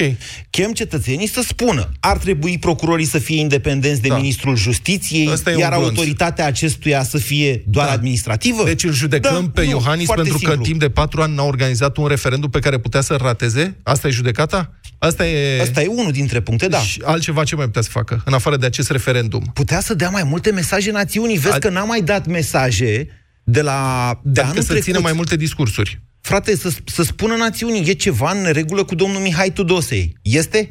[0.50, 4.16] Chem cetățenii să spună, ar trebui procurorii să fie independenți de Da.
[4.16, 5.96] ministrul justiției, Ăsta e iar un glonț.
[5.96, 7.92] autoritatea acestuia să fie doar Da.
[7.92, 8.39] administrativă?
[8.64, 10.66] Deci îl judecăm Da, pe nu, Iohannis foarte pentru că simplu.
[10.66, 13.76] timp de patru ani n-a organizat un referendum pe care putea să-l rateze?
[13.82, 14.74] Asta e judecata?
[14.98, 15.60] Asta e...
[15.60, 16.78] Asta e unul dintre puncte, da.
[16.78, 19.50] Și altceva ce mai putea să facă, în afară de acest referendum?
[19.54, 21.38] Putea să dea mai multe mesaje națiunii.
[21.38, 23.08] Vezi Ad- că n-a mai dat mesaje
[23.44, 24.10] de la...
[24.24, 25.02] De Adică anul să țină trecut.
[25.02, 26.00] mai multe discursuri.
[26.20, 30.16] Frate, să, să spună națiunii, e ceva în regulă cu domnul Mihai Tudosei.
[30.22, 30.70] Este?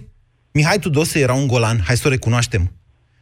[0.51, 2.71] Mihai Tudose era un golan, hai să o recunoaștem.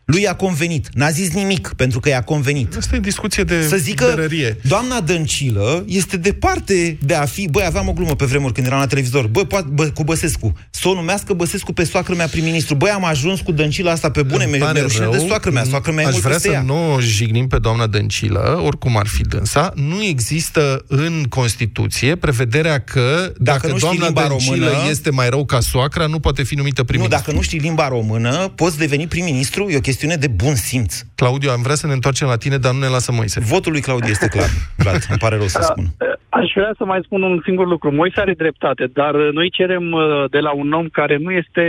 [0.07, 0.87] Lui i-a convenit.
[0.93, 2.75] N-a zis nimic, pentru că i-a convenit.
[2.77, 4.57] Asta e discuție de Să zică, berărie.
[4.61, 7.47] doamna Dăncilă este departe de a fi...
[7.51, 9.27] Băi, aveam o glumă pe vremuri când eram la televizor.
[9.27, 10.53] Băi, poate, bă, cu Băsescu.
[10.69, 12.75] Să o numească Băsescu pe soacră mea prim-ministru.
[12.75, 14.43] Băi, am ajuns cu Dăncilă asta pe bune.
[14.43, 15.63] Îmi Mi-e pare mi-e rușine de rău, soacră mea.
[15.63, 16.61] Soacră mea e Aș mult vrea peste să ea.
[16.61, 19.71] nu o jignim pe doamna Dăncilă, oricum ar fi dânsa.
[19.75, 25.29] Nu există în Constituție prevederea că dacă, nu știi doamna limba Dăncilă română- este mai
[25.29, 27.23] rău ca soacra, nu poate fi numită Nu, prim-ministru.
[27.25, 29.69] dacă nu știi limba română, poți deveni prim-ministru.
[29.69, 31.01] E o chestiune de bun simț.
[31.15, 33.39] Claudiu, am vrea să ne întoarcem la tine, dar nu ne lasă Moise.
[33.39, 34.49] Votul lui Claudiu este clar.
[34.77, 35.85] Vlad, îmi pare rău să spun.
[36.29, 37.91] Aș vrea să mai spun un singur lucru.
[37.91, 41.63] Moise are dreptate, dar uh, noi cerem uh, de la un om care nu este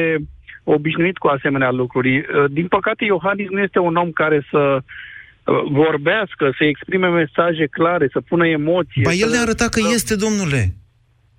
[0.65, 2.17] obișnuit cu asemenea lucruri.
[2.19, 4.83] Uh, Din păcate, Iohannis nu este un om care să uh,
[5.71, 9.03] vorbească, să exprime mesaje clare, să pună emoții.
[9.03, 10.75] Ba, el să- ne-a arătat că este, domnule.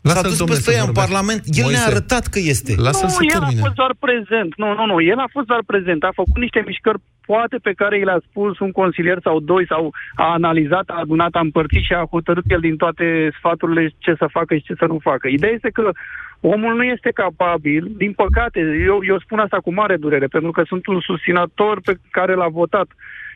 [0.02, 1.12] S-a Lasă-l, dus domnule, peste să ea în vorbească.
[1.12, 1.42] Parlament.
[1.62, 2.72] El ne-a Moise, arătat că este.
[2.86, 3.62] Lasă-l să nu, el termine.
[3.62, 4.52] a fost doar prezent.
[4.62, 4.98] Nu, nu, nu.
[5.14, 6.02] El a fost doar prezent.
[6.04, 9.84] A făcut niște mișcări poate pe care i le-a spus un consilier sau doi sau
[10.16, 13.06] a analizat, a adunat, a împărțit și a hotărât el din toate
[13.38, 15.28] sfaturile ce să facă și ce să nu facă.
[15.28, 15.92] Ideea este că
[16.40, 18.60] omul nu este capabil, din păcate,
[18.90, 22.48] eu, eu spun asta cu mare durere, pentru că sunt un susținător pe care l-a
[22.62, 22.88] votat.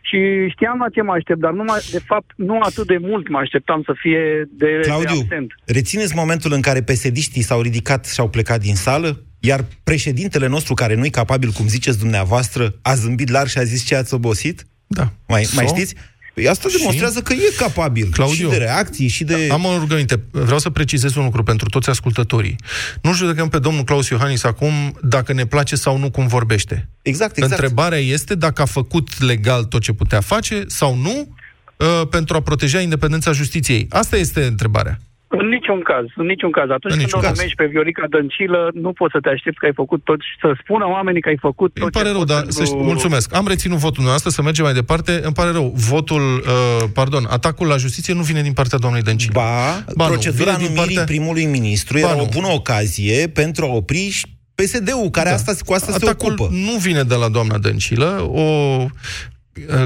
[0.10, 3.38] Și știam la ce mă aștept, dar numai, de fapt, nu atât de mult mă
[3.38, 5.54] așteptam să fie de, de Claudiu, absent.
[5.66, 9.24] rețineți momentul în care pesediștii s-au ridicat și au plecat din sală?
[9.40, 13.86] Iar președintele nostru, care nu-i capabil, cum ziceți dumneavoastră, a zâmbit larg și a zis
[13.86, 14.66] ce ați obosit?
[14.88, 15.04] Da.
[15.28, 15.76] Mai, mai So?
[15.76, 15.96] știți?
[16.34, 16.78] Păi asta Și?
[16.78, 18.10] demonstrează că e capabil.
[18.12, 19.48] Claudiu, și de reacții, și de...
[19.52, 20.24] Am o rugăminte.
[20.32, 22.56] Vreau să precizez un lucru pentru toți ascultătorii.
[23.02, 26.90] Nu judecăm pe domnul Claus Iohannis acum dacă ne place sau nu cum vorbește.
[27.02, 27.54] Exact, exact.
[27.54, 31.36] Întrebarea este dacă a făcut legal tot ce putea face sau nu
[31.78, 33.88] uh, pentru a proteja independența justiției.
[33.90, 35.00] Asta este întrebarea.
[35.40, 36.70] În niciun caz, în niciun caz.
[36.78, 37.34] Atunci În când niciun o caz.
[37.38, 40.48] numești pe Viorica Dăncilă, nu poți să te aștepți că ai făcut tot și să
[40.62, 42.74] spună oamenii că ai făcut tot Îmi pare ce rău, ai dar făcut să știi,
[42.76, 43.28] pentru- mulțumesc.
[43.40, 45.12] Am reținut votul nostru, să mergem mai departe.
[45.24, 45.68] Îmi pare rău.
[45.92, 49.34] Votul, uh, pardon, atacul la justiție nu vine din partea doamnei Dăncilă.
[49.42, 52.22] Ba, Ba nu, procedura vine din numirii partea- primului ministru Ba era nu.
[52.26, 55.36] o bună ocazie pentru a opri și PSD-ul, care Da.
[55.36, 56.50] asta, cu asta se Atacul ocupă.
[56.56, 58.86] nu vine de la doamna Dăncilă, o uh,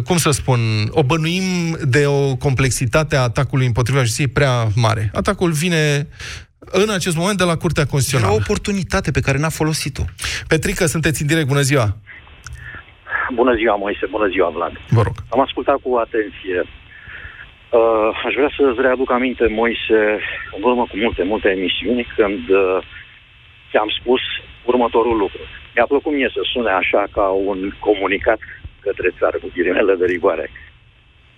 [0.03, 5.09] cum să spun, o bănuim de o complexitate a atacului împotriva justiției prea mare.
[5.13, 6.07] Atacul vine
[6.59, 8.41] în acest moment de la Curtea Era o Constituțională.
[8.41, 10.03] oportunitate pe care n-a folosit-o.
[10.47, 11.87] Petrică, sunteți în direct, bună ziua!
[13.33, 14.73] Bună ziua, Moise, bună ziua, Vlad.
[14.89, 15.15] Vă rog.
[15.29, 16.59] Am ascultat cu atenție.
[17.77, 19.99] Uh, aș vrea să-ți readuc aminte, Moise,
[20.55, 22.77] în urmă cu multe, multe emisiuni, când uh,
[23.69, 24.21] ți-am spus
[24.71, 25.41] următorul lucru.
[25.75, 28.39] Mi-a plăcut mie să sune așa ca un comunicat
[28.81, 30.49] către țară cu ghilimele de rigoare.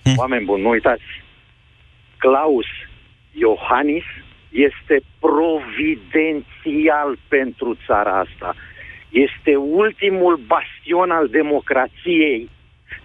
[0.03, 0.13] Hmm.
[0.17, 1.03] Oameni buni, nu uitați,
[2.17, 2.65] Claus
[3.31, 4.03] Iohannis
[4.49, 8.55] este providențial pentru țara asta.
[9.09, 12.49] Este ultimul bastion al democrației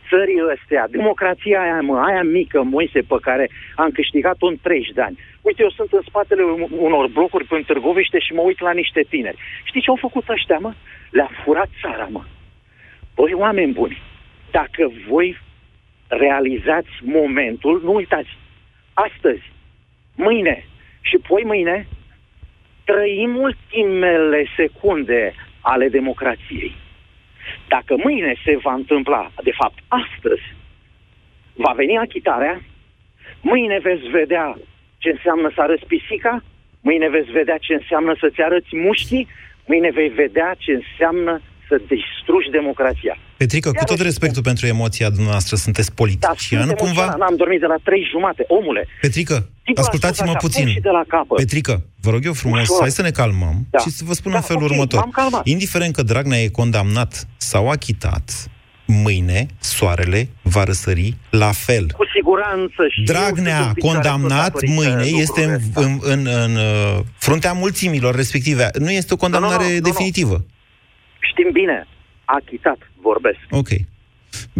[0.08, 5.00] țării astea, democrația aia, mă, aia mică, Moise, pe care am câștigat-o în 30 de
[5.00, 5.18] ani.
[5.40, 6.42] Uite, eu sunt în spatele
[6.78, 9.38] unor blocuri pe Târgoviște și mă uit la niște tineri.
[9.64, 10.72] Știți ce au făcut ăștia, mă?
[11.10, 12.22] Le-a furat țara, mă.
[13.14, 14.02] Băi, oameni buni,
[14.60, 15.38] dacă voi
[16.06, 18.28] realizați momentul, nu uitați,
[18.92, 19.42] astăzi,
[20.16, 20.66] mâine
[21.00, 21.86] și poi mâine,
[22.84, 26.72] trăim ultimele secunde ale democrației.
[27.68, 30.46] Dacă mâine se va întâmpla, de fapt astăzi,
[31.54, 32.60] va veni achitarea,
[33.40, 34.56] mâine veți vedea
[34.98, 36.42] ce înseamnă să arăți pisica,
[36.80, 39.28] mâine veți vedea ce înseamnă să-ți arăți mușchii,
[39.66, 43.16] mâine vei vedea ce înseamnă să distrugi democrația.
[43.44, 47.14] Petrică, cu tot respectul pentru emoția dumneavoastră, sunteți politician, da, cumva...
[47.18, 48.86] N-am dormit de la trei jumate, omule.
[49.00, 50.66] Petrică, ascultați-mă așa, puțin.
[50.82, 51.36] De la capăt.
[51.36, 52.80] Petrică, vă rog eu frumos, Ușor.
[52.80, 53.78] hai să ne calmăm da.
[53.78, 55.08] și să vă spun da, în felul okay, următor.
[55.42, 58.50] Indiferent că Dragnea e condamnat sau achitat,
[58.86, 61.86] mâine soarele va răsări la fel.
[61.96, 62.82] Cu siguranță.
[62.88, 68.70] Și Dragnea, condamnat mâine, este în, în, în, în uh, fruntea mulțimilor respective.
[68.78, 70.30] Nu este o condamnare no, no, no, definitivă.
[70.30, 70.44] No, no.
[71.30, 71.86] Știm bine,
[72.24, 72.78] achitat,
[73.10, 73.40] vorbesc.
[73.50, 73.70] Ok.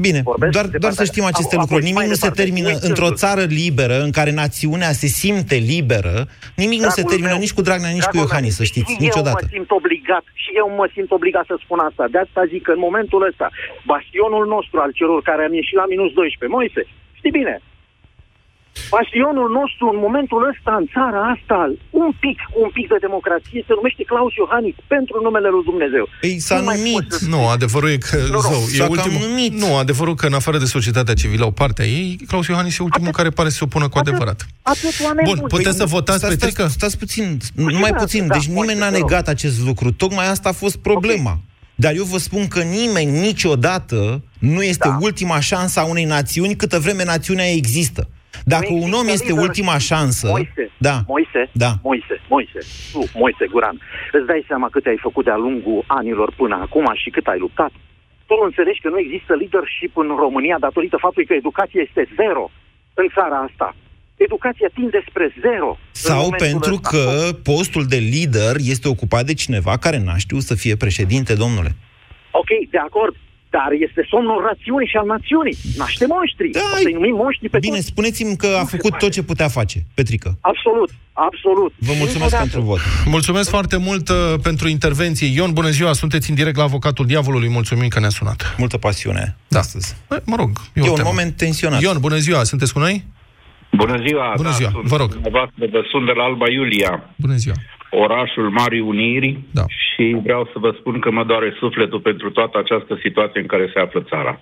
[0.07, 1.85] Bine, vorbesc doar, doar să știm aceste lucruri.
[1.91, 6.17] Nimic nu se termină într-o țară liberă, în care națiunea se simte liberă,
[6.63, 9.05] nimic Dragul nu se termină meu, nici cu Dragnea, nici cu Iohannis, să știți, și
[9.07, 9.43] niciodată.
[9.43, 12.05] eu mă simt obligat, și eu mă simt obligat să spun asta.
[12.15, 13.47] De asta zic că în momentul ăsta,
[13.93, 16.83] bastionul nostru al celor care am ieșit la minus 12, Moise,
[17.19, 17.55] știi bine,
[18.97, 21.59] Pasionul nostru în momentul ăsta, în țara asta,
[22.03, 26.05] un pic, un pic de democrație, se numește Claus Iohannis pentru numele lui Dumnezeu.
[26.29, 27.11] Ei, s-a nu numit.
[27.35, 29.53] Nu, adevărul e că, nu, zău, e ultimul, numit.
[29.65, 32.83] Nu, adevărul că în afară de societatea civilă, o parte a ei, Claus Iohannis e
[32.89, 34.39] ultimul atât, care pare să se opună cu adevărat.
[34.63, 36.63] Atât, Bun, puteți să votați, stați, Petrică?
[36.63, 38.27] Stați, stați puțin, numai puțin.
[38.27, 39.93] Da, deci nimeni n-a negat acest lucru.
[39.93, 41.31] Tocmai asta a fost problema.
[41.31, 41.53] Okay.
[41.75, 44.99] Dar eu vă spun că nimeni niciodată nu este da.
[45.01, 48.09] ultima șansă a unei națiuni câtă vreme națiunea există.
[48.45, 50.29] Dacă un om este ultima șansă...
[50.29, 51.73] Moise, da, Moise, da.
[51.83, 52.59] Moise, Moise,
[52.93, 53.77] tu, Moise Guran,
[54.13, 57.73] îți dai seama cât ai făcut de-a lungul anilor până acum și cât ai luptat?
[58.27, 62.51] Tu nu înțelegi că nu există leadership în România datorită faptului că educația este zero
[62.95, 63.77] în țara asta.
[64.17, 65.79] Educația tinde spre zero.
[65.91, 66.89] Sau pentru ăsta.
[66.89, 71.77] că postul de lider este ocupat de cineva care n-a știut să fie președinte, domnule.
[72.31, 73.15] Ok, de acord
[73.57, 75.57] dar este somnul rațiunii și al națiunii.
[75.83, 76.49] Naște monștri.
[76.59, 77.91] Da, o să-i numim monștri pe Bine, toți.
[77.93, 80.29] spuneți-mi că a făcut tot ce putea face, Petrică.
[80.41, 81.73] Absolut, absolut.
[81.89, 82.81] Vă mulțumesc pentru vot.
[83.17, 84.17] Mulțumesc foarte mult uh,
[84.49, 85.27] pentru intervenție.
[85.39, 87.49] Ion, bună ziua, sunteți în direct la avocatul diavolului.
[87.59, 88.55] Mulțumim că ne-a sunat.
[88.59, 89.59] Multă pasiune da.
[89.59, 89.97] astăzi.
[90.09, 91.09] Bă, mă rog, e, e un temă.
[91.09, 91.81] moment tensionat.
[91.83, 93.05] Ion, bună ziua, sunteți cu noi?
[93.83, 95.11] Bună ziua, Bună da, ziua, sunt, vă rog.
[95.15, 96.93] Vă sunt de la Alba Iulia.
[97.17, 97.55] Bună ziua
[97.95, 99.63] orașul Marii Uniri da.
[99.67, 103.71] și vreau să vă spun că mă doare sufletul pentru toată această situație în care
[103.73, 104.41] se află țara.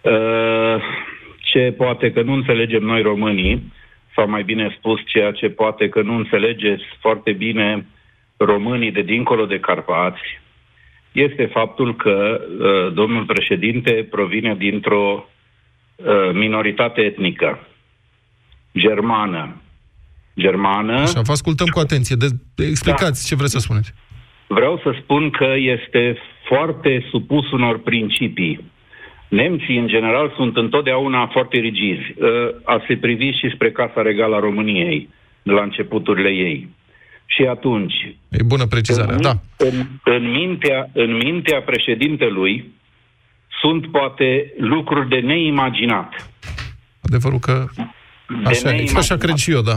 [0.00, 0.82] Uh,
[1.40, 3.72] ce poate că nu înțelegem noi românii,
[4.14, 7.86] sau mai bine spus ceea ce poate că nu înțelegeți foarte bine
[8.36, 10.40] românii de dincolo de Carpați,
[11.12, 15.26] este faptul că uh, domnul președinte provine dintr-o
[15.96, 17.66] uh, minoritate etnică
[18.78, 19.62] germană,
[20.38, 21.00] germană.
[21.00, 22.16] Așa, vă ascultăm cu atenție.
[22.16, 22.26] De,
[22.66, 23.26] explicați da.
[23.28, 23.92] ce vreți să spuneți.
[24.46, 26.16] Vreau să spun că este
[26.46, 28.72] foarte supus unor principii.
[29.28, 32.14] Nemții, în general, sunt întotdeauna foarte rigizi.
[32.20, 35.08] Ă, a se privi și spre Casa Regală a României,
[35.42, 36.68] de la începuturile ei.
[37.26, 37.94] Și atunci...
[38.28, 39.34] E bună precizarea, în, da.
[39.56, 42.72] În, în, mintea, în mintea președintelui
[43.60, 46.30] sunt poate lucruri de neimaginat.
[47.00, 47.64] Adevărul că...
[48.44, 49.76] Așa, așa cred și eu, da.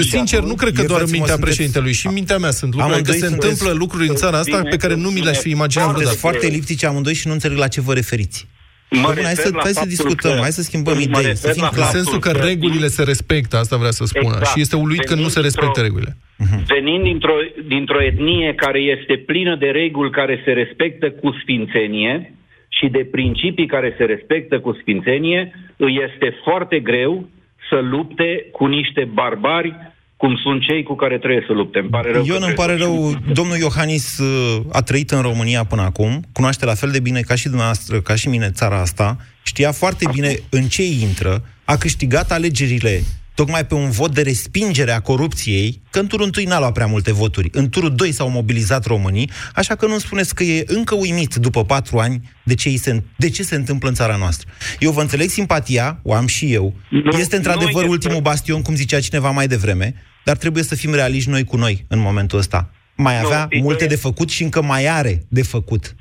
[0.00, 3.12] Sincer, nu cred că doar în mintea președintelui, și în mintea mea sunt lucruri, că
[3.12, 6.16] se întâmplă lucruri în țara asta pe care nu mi le-aș fi imaginat vreodată.
[6.16, 8.46] foarte eliptice amândoi și nu înțeleg la ce vă referiți.
[8.90, 11.86] Mă Bun, hai să, hai să discutăm, că, hai să schimbăm idei, să fim clar.
[11.86, 14.36] În sensul că regulile se respectă, asta vrea să spună.
[14.38, 14.46] Exact.
[14.46, 16.16] Și este uluit că nu se respectă regulile.
[16.36, 16.64] Mhm.
[16.66, 17.36] Venind dintr-o,
[17.68, 22.34] dintr-o etnie care este plină de reguli care se respectă cu sfințenie
[22.68, 27.28] și de principii care se respectă cu sfințenie, îi este foarte greu
[27.70, 29.74] să lupte cu niște barbari
[30.16, 31.78] cum sunt cei cu care trebuie să lupte.
[31.78, 35.10] Îmi pare rău Eu că îmi pare trebuie să- rău, domnul Iohannis uh, a trăit
[35.10, 38.50] în România până acum, cunoaște la fel de bine ca și dumneavoastră, ca și mine
[38.50, 43.02] țara asta, știa foarte bine în ce intră, a câștigat alegerile
[43.36, 46.86] tocmai pe un vot de respingere a corupției, că în turul întâi n-a luat prea
[46.86, 47.48] multe voturi.
[47.52, 51.64] În turul 2 s-au mobilizat românii, așa că nu spuneți că e încă uimit după
[51.64, 54.48] patru ani de ce, îi se, de ce se întâmplă în țara noastră.
[54.78, 56.74] Eu vă înțeleg simpatia, o am și eu.
[56.90, 59.94] Nu- este într-adevăr nu este- ultimul bastion, cum zicea cineva mai devreme,
[60.24, 62.70] dar trebuie să fim realiști noi cu noi în momentul ăsta.
[62.96, 65.94] Mai Nu, avea ideea- multe de făcut și încă mai are de făcut.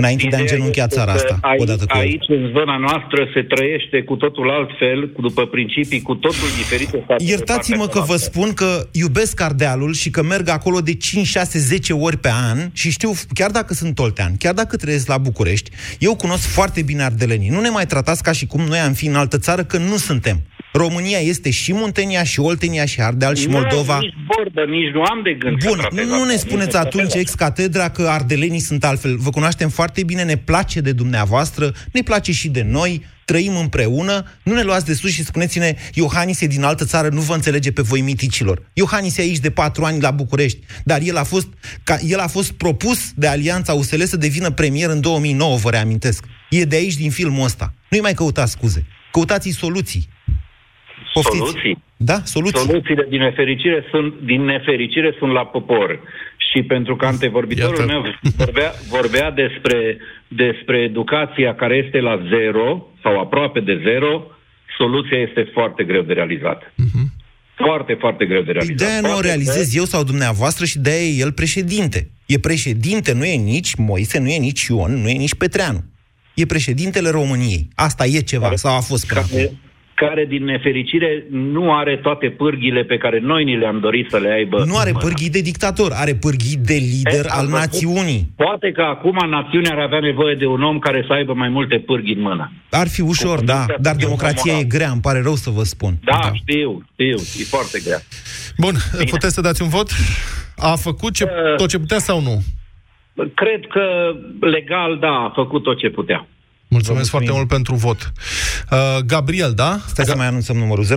[0.00, 2.00] Înainte de a Ideea îngenunchea este țara că asta, aici, odată cu el.
[2.00, 7.04] Aici, în zona noastră, se trăiește cu totul altfel, cu după principii cu totul diferite.
[7.06, 8.30] față de Iertați-mă partea că vă cealaltă.
[8.30, 12.58] spun că iubesc Ardealul și că merg acolo de 5, 6, 10 ori pe an
[12.72, 17.02] și știu, chiar dacă sunt toltean, chiar dacă trăiesc la București, eu cunosc foarte bine
[17.02, 17.48] ardelenii.
[17.48, 19.96] Nu ne mai tratați ca și cum noi am fi în altă țară, că nu
[19.96, 20.36] suntem.
[20.72, 23.94] România este și Muntenia, și Oltenia, și Ardeal, și Moldova.
[23.94, 26.26] Nu, nici vorbă, nici nu am de gând să Bun, tratez nu asta.
[26.26, 29.16] ne spuneți atunci ex catedra că ardelenii sunt altfel.
[29.16, 34.24] Vă cunoaștem foarte bine, ne place de dumneavoastră, ne place și de noi, trăim împreună,
[34.42, 37.72] nu ne luați de sus și spuneți-ne, Iohannis e din altă țară, nu vă înțelege
[37.72, 38.62] pe voi miticilor.
[38.72, 41.48] Iohannis e aici de patru ani la București, dar el a fost,
[41.82, 46.24] ca, el a fost propus de Alianța USL să devină premier în 2009, vă reamintesc.
[46.50, 47.74] E de aici din filmul ăsta.
[47.90, 48.86] Nu-i mai căutați scuze.
[49.12, 50.08] Căutați soluții.
[51.12, 51.36] Poftiți.
[51.36, 51.84] Soluții?
[51.96, 52.58] Da, soluții.
[52.58, 56.00] Soluțiile, din nefericire, sunt, din nefericire, sunt la popor.
[56.50, 57.92] Și pentru că antevorbitorul Iată.
[57.92, 58.02] meu
[58.36, 59.96] vorbea, vorbea despre,
[60.28, 64.26] despre educația care este la zero, sau aproape de zero,
[64.78, 66.74] soluția este foarte greu de realizat.
[67.54, 68.76] Foarte, foarte greu de realizat.
[68.76, 72.10] De-aia nu o Poate realizez eu sau dumneavoastră și de-aia e el președinte.
[72.26, 75.84] E președinte, nu e nici Moise, nu e nici Ion, nu e nici Petreanu.
[76.34, 77.68] E președintele României.
[77.74, 79.58] Asta e ceva, sau a fost până acum.
[79.96, 84.18] Care, care, din nefericire, nu are toate pârghile pe care noi ni le-am dorit să
[84.18, 84.64] le aibă.
[84.64, 85.06] Nu are în mână.
[85.08, 87.58] pârghii de dictator, are pârghii de lider E, al am văzut.
[87.58, 88.32] națiunii.
[88.36, 91.78] Poate că acum națiunea ar avea nevoie de un om care să aibă mai multe
[91.78, 92.52] pârghii în mână.
[92.70, 94.66] Ar fi ușor, Cu da, condiția dar să fie democrația moral.
[94.66, 95.92] e grea, îmi pare rău să vă spun.
[96.04, 96.32] Da, da.
[96.34, 98.00] știu, știu, e foarte grea.
[98.58, 98.74] Bun,
[99.10, 99.90] puteți să dați un vot?
[100.56, 101.56] A făcut ce, Uh.
[101.56, 102.42] tot ce putea sau nu?
[103.34, 103.84] Cred că
[104.46, 106.26] legal, da, a făcut tot ce putea.
[106.68, 108.12] Mulțumesc foarte mult pentru vot.
[108.70, 109.78] Uh, Gabriel, da?
[109.86, 110.84] Stai Ga- să mai anunțăm numărul.
[110.84, 110.88] 0372069599.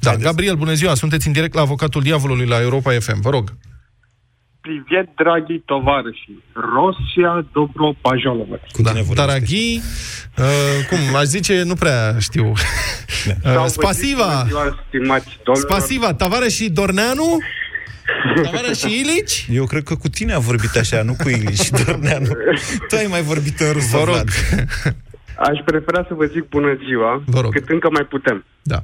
[0.00, 0.94] Da, Gabriel, bună ziua.
[0.94, 3.20] Sunteți în direct la avocatul diavolului la Europa FM.
[3.20, 3.52] Vă rog.
[4.60, 6.30] Privet, dragi tovarăși.
[6.52, 8.56] Rosia Dobro Pajolova.
[8.78, 9.80] Da, Daraghi,
[10.38, 10.44] uh,
[10.88, 12.52] cum, aș zice, nu prea știu.
[13.42, 13.50] Da.
[13.60, 14.44] Uh, spasiva!
[14.46, 17.38] Ziua, stimați, Spasiva, tovarășii Dorneanu?
[18.42, 19.46] Tavare și Ilici?
[19.50, 22.26] Eu cred că cu tine a vorbit așa, nu cu Ili și Dorneanu.
[22.88, 24.14] Tu ai mai vorbit în rusă, Vă rog.
[24.14, 24.28] Vlad.
[25.50, 27.52] Aș prefera să vă zic bună ziua, Vă rog.
[27.52, 28.44] cât încă mai putem.
[28.62, 28.78] Da.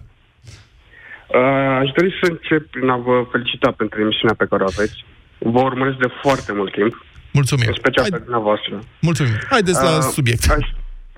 [1.38, 5.04] Uh, aș dori să încep prin a vă felicita pentru emisiunea pe care o aveți.
[5.38, 7.64] Vă urmăresc de foarte mult timp, Mulțumim.
[7.68, 8.74] în special Hai, pe dumneavoastră.
[9.00, 9.32] mulțumim.
[9.50, 10.50] Haideți la Uh, subiect.
[10.50, 10.66] Aș,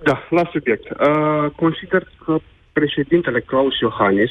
[0.03, 0.85] da, la subiect.
[0.91, 2.33] Uh, consider că
[2.73, 4.31] președintele Claus Iohannis,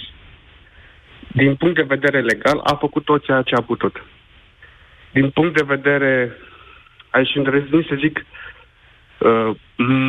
[1.34, 4.04] din punct de vedere legal, a făcut tot ceea ce a putut.
[5.12, 6.38] Din punct de vedere,
[7.10, 8.26] aici îndrăzni să zic,
[9.20, 9.56] uh,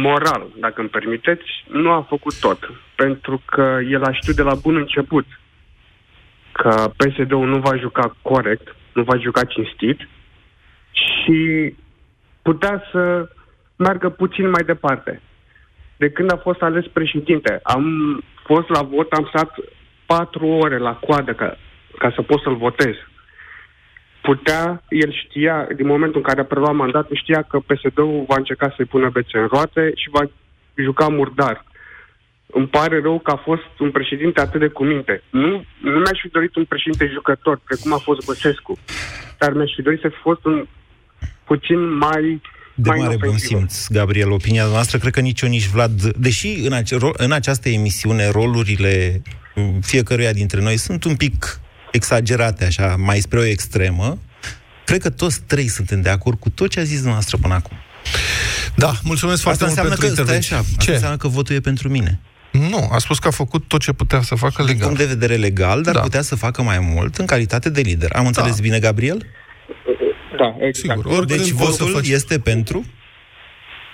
[0.02, 2.70] moral, dacă îmi permiteți, nu a făcut tot.
[2.96, 5.26] Pentru că el a știut de la bun început
[6.52, 10.08] că PSD-ul nu va juca corect, nu va juca cinstit
[10.90, 11.74] și
[12.42, 13.28] putea să
[13.76, 15.20] meargă puțin mai departe.
[15.96, 17.84] De când a fost ales președinte, am
[18.44, 19.54] fost la vot, am stat
[20.06, 21.56] patru ore la coadă ca,
[21.98, 22.94] ca să pot să-l votez.
[24.22, 28.72] Putea, el știa, din momentul în care a preluat mandatul, știa că PSD-ul va încerca
[28.76, 30.30] să-i pună bețe în roate și va
[30.74, 31.64] juca murdar.
[32.46, 35.22] Îmi pare rău că a fost un președinte atât de cuminte.
[35.30, 38.78] Nu, nu mi-aș fi dorit un președinte jucător, precum a fost Băsescu,
[39.38, 40.66] dar mi-aș fi dorit să fi fost un
[41.44, 42.40] puțin mai
[42.74, 43.58] De mai mare bun inofensivă.
[43.58, 47.32] simț, Gabriel, opinia noastră, cred că nici eu, nici Vlad, deși în, ace- ro- în
[47.32, 49.22] această emisiune rolurile mm,
[49.80, 51.60] fiecăruia dintre noi sunt un pic
[51.92, 54.18] exagerate, așa, mai spre o extremă,
[54.84, 57.76] cred că toți trei suntem de acord cu tot ce a zis dumneavoastră până acum.
[58.76, 60.56] Da, mulțumesc foarte Asta mult înseamnă pentru că, stai intervenție.
[60.56, 60.92] așa, asta Ce?
[60.92, 62.20] înseamnă că votul e pentru mine.
[62.52, 64.86] Nu, a spus că a făcut tot ce putea să facă Din legal.
[64.86, 66.00] punct de vedere legal, dar Da.
[66.00, 68.10] putea să facă mai mult în calitate de lider.
[68.12, 69.26] Am înțeles bine, Gabriel?
[70.38, 70.76] Da, exact.
[70.98, 72.08] Sigur, oricând Deci poți să votul faci...
[72.08, 72.84] este pentru?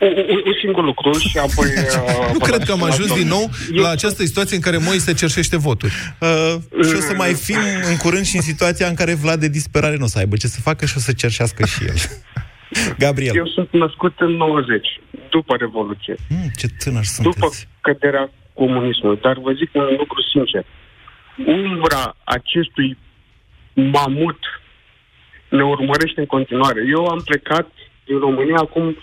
[0.01, 1.67] Un, un, un singur lucru și apoi...
[2.01, 3.19] Uh, Nu vă cred las că am la ajuns domnul.
[3.25, 5.93] din nou Eu la această situație în care Moise cerșește voturi.
[6.21, 6.55] Uh,
[6.87, 9.97] și o să mai fim în curând și în situația în care Vlad de disperare
[9.97, 11.95] nu o să aibă ce să facă și o să cerșească și el.
[13.05, 13.37] Gabriel.
[13.37, 17.69] Eu sunt născut în 90, după Revoluție, Mm, ce tânăr după sunteți.
[17.81, 20.65] căderea comunismului, dar vă zic un lucru sincer.
[21.47, 22.99] umbra acestui
[23.75, 24.39] mamut
[25.49, 26.81] ne urmărește în continuare.
[26.91, 27.69] Eu am plecat
[28.07, 28.97] din România acum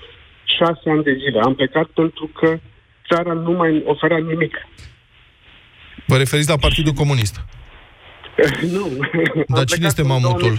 [0.58, 1.40] șase ani de zile.
[1.40, 2.60] Am plecat pentru că
[3.10, 4.56] țara nu mai oferea nimic.
[6.06, 7.36] Vă referiți la Partidul Comunist?
[8.74, 8.92] nu.
[9.48, 10.58] Dar cine este mamutul?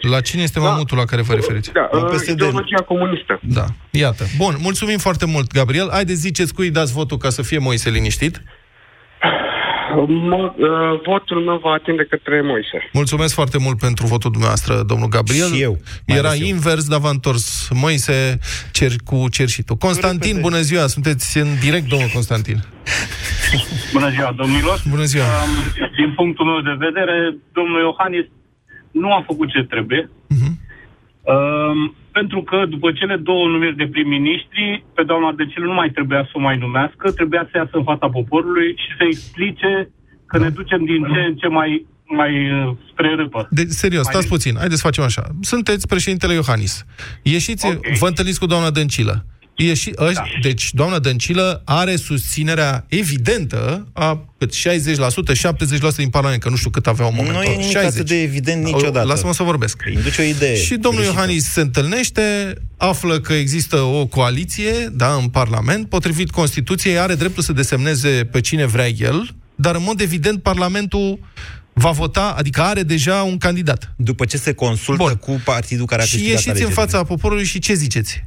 [0.00, 1.72] La cine este mamutul la care vă referiți?
[1.72, 3.40] Da, uh, ideologia comunistă.
[3.42, 4.24] Da, iată.
[4.36, 5.88] Bun, mulțumim foarte mult, Gabriel.
[5.90, 8.42] Haideți, ziceți cui dați votul ca să fie Moise liniștit.
[9.96, 12.88] Mo- uh, votul meu va atinde către Moise.
[12.92, 15.52] Mulțumesc foarte mult pentru votul dumneavoastră, domnul Gabriel.
[15.52, 15.78] Și eu.
[16.06, 18.38] Era invers, dar v-a întors Moise
[18.72, 19.76] cer, cu cerșitul.
[19.76, 22.56] Constantin, bună ziua, sunteți în direct, domnul Constantin.
[23.96, 24.82] Bună ziua, domnilor.
[24.88, 25.24] Bună ziua.
[25.24, 25.50] Um,
[25.96, 28.26] din punctul meu de vedere, domnul Iohannis
[28.90, 30.10] nu a făcut ce trebuie.
[30.10, 30.52] Uh-huh.
[31.22, 36.22] Um, pentru că după cele două numiri de prim-ministri, pe doamna Decilă nu mai trebuia
[36.24, 39.90] să o mai numească, trebuia să iasă în fața poporului și să explice
[40.26, 43.48] că ne ducem din ce în ce mai, mai uh, spre râpă.
[43.50, 45.22] De, serios, Mai stați puțin, haideți să facem așa.
[45.40, 46.84] Sunteți președintele Iohannis.
[47.22, 47.96] Ieșiți, okay.
[47.98, 49.24] vă întâlniți cu doamna Dăncilă.
[49.64, 50.22] Ieși, da.
[50.42, 54.58] Deci, doamna Dăncilă are susținerea evidentă a cât 60%,
[55.92, 57.42] 70% din Parlament, că nu știu cât avea în momentul.
[57.42, 59.06] Nu e nimic atât de evident niciodată.
[59.06, 59.82] Lasă-mă să vorbesc.
[59.86, 60.56] Îi induce o idee.
[60.56, 61.12] Și domnul greșită.
[61.20, 67.42] Iohannis se întâlnește, află că există o coaliție, da, în Parlament, potrivit Constituției, are dreptul
[67.42, 71.18] să desemneze pe cine vrea el, dar în mod evident Parlamentul
[71.72, 73.92] va vota, adică are deja un candidat.
[73.96, 75.14] După ce se consultă Bun.
[75.14, 76.82] cu partidul care a Și câștigat ieșiți în alegerile.
[76.82, 78.24] fața poporului și ce ziceți?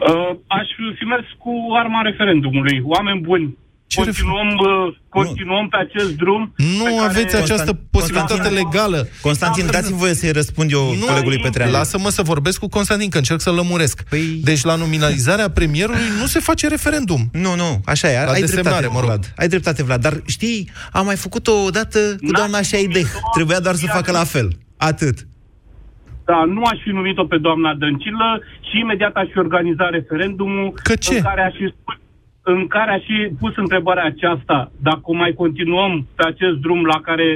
[0.00, 0.68] Uh, aș
[0.98, 2.80] fi mers cu arma referendumului.
[2.84, 3.58] Oameni buni,
[3.94, 6.52] continuăm, uh, continuăm pe acest drum.
[6.56, 7.04] Nu pe care...
[7.04, 9.08] aveți această posibilitate legală.
[9.20, 11.72] Constantin, dați-mi voie să-i răspund eu Nu, colegului Petreanu.
[11.72, 14.02] Lasă-mă să vorbesc cu Constantin, că încerc să-l lămuresc.
[14.08, 14.40] Păi...
[14.42, 17.28] Deci la nominalizarea premierului nu se face referendum.
[17.32, 18.24] Nu, nu, așa e.
[18.24, 19.08] La ai desemnare, dreptate, mă rog.
[19.08, 19.32] Vlad.
[19.36, 20.00] Ai dreptate, Vlad.
[20.00, 23.06] Dar știi, am mai făcut-o odată cu doamna Șaideh.
[23.34, 24.48] Trebuia doar să facă la fel.
[24.76, 25.26] Atât.
[26.30, 28.28] Da, nu aș fi numit-o pe doamna Dăncilă
[28.68, 31.14] și imediat aș fi organizat referendumul Că ce?
[31.14, 31.94] în care aș fi spus
[32.42, 37.28] în care aș fi pus întrebarea aceasta, dacă mai continuăm pe acest drum la care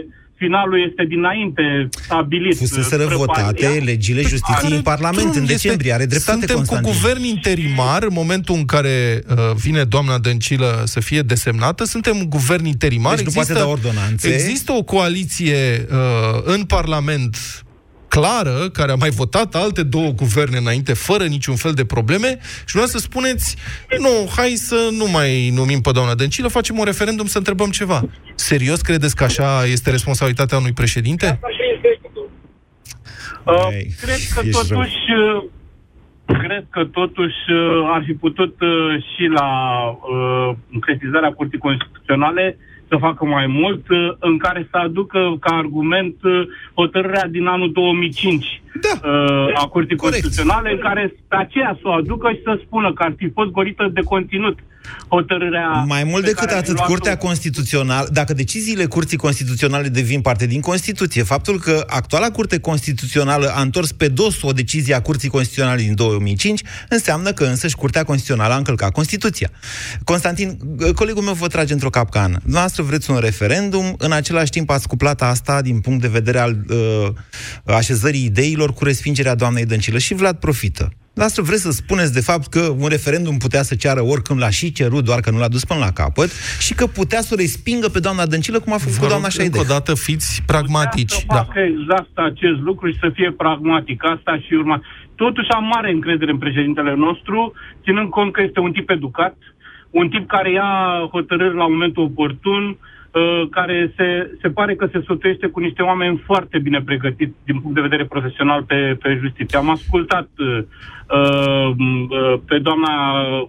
[0.43, 2.57] finalul este dinainte stabilit.
[2.57, 3.85] Fuseseră spre votate Parisia.
[3.85, 5.93] legile justiției în Parlament în Este- decembrie.
[5.93, 6.91] Are dreptate, Suntem Constantin.
[6.93, 11.85] cu guvern interimar în momentul în care uh, vine doamna Dăncilă să fie desemnată.
[11.85, 13.15] Suntem un guvern interimar.
[13.15, 14.29] Deci nu poate da ordonanțe.
[14.35, 17.37] Există o coaliție uh, în Parlament
[18.15, 22.39] clară, care a mai votat alte două guverne înainte, fără niciun fel de probleme,
[22.69, 23.57] și vreau să spuneți,
[23.99, 28.01] nu, hai să nu mai numim pe doamna Dăncilă, facem un referendum să întrebăm ceva.
[28.35, 31.41] Serios credeți că așa este responsabilitatea unui președinte?
[33.45, 33.69] Uh,
[34.01, 35.45] cred că ești totuși uh,
[36.25, 39.49] cred că totuși uh, ar fi putut uh, și la
[39.91, 42.57] uh, încretizarea Curții Constituționale
[42.93, 46.43] să facă mai mult, uh, în care să aducă ca argument uh,
[46.75, 49.09] hotărârea din anul 2005 da.
[49.09, 53.03] uh, a Curții Constituționale, în care pe aceea să o aducă și să spună că
[53.03, 54.59] ar fi fost golită de conținut
[55.09, 59.89] hotărârea Mai mult pe decât care a atât, luat-o- Curtea Constituțională, dacă deciziile Curții Constituționale
[59.89, 64.95] devin parte din Constituție, faptul că actuala Curte Constituțională a întors pe dos o decizie
[64.95, 69.51] a Curții Constituționale din 2005, înseamnă că însăși Curtea Constituțională a încălcat Constituția.
[70.05, 70.59] Constantin,
[70.95, 72.39] colegul meu vă trage într-o capcană.
[72.45, 76.57] Noastră vreți un referendum, în același timp ați cuplat asta din punct de vedere al
[76.69, 77.09] uh,
[77.65, 80.93] așezării ideilor cu respingerea doamnei Dăncilă și Vlad profită.
[81.15, 84.73] Noastră vreți să spuneți de fapt că un referendum putea să ceară oricând l-a și
[84.73, 87.89] cerut, doar că nu l-a dus până la capăt și că putea să o respingă
[87.89, 89.59] pe doamna Dăncilă cum a făcut Vă doamna rog, Șaide.
[89.59, 91.11] încă o dată, fiți pragmatici.
[91.11, 91.35] să Da.
[91.35, 94.05] facă exact acest lucru și să fie pragmatic.
[94.05, 94.81] Asta și urma.
[95.15, 97.53] Totuși am mare încredere în președintele nostru,
[97.85, 99.37] ținând cont că este un tip educat,
[99.91, 100.71] un tip care ia
[101.11, 102.77] hotărâri la momentul oportun, uh,
[103.51, 107.75] care se, se pare că se sotuiește cu niște oameni foarte bine pregătiți din punct
[107.75, 109.59] de vedere profesional pe, pe justiție.
[109.59, 110.65] Am ascultat uh,
[111.19, 112.93] uh, uh, pe doamna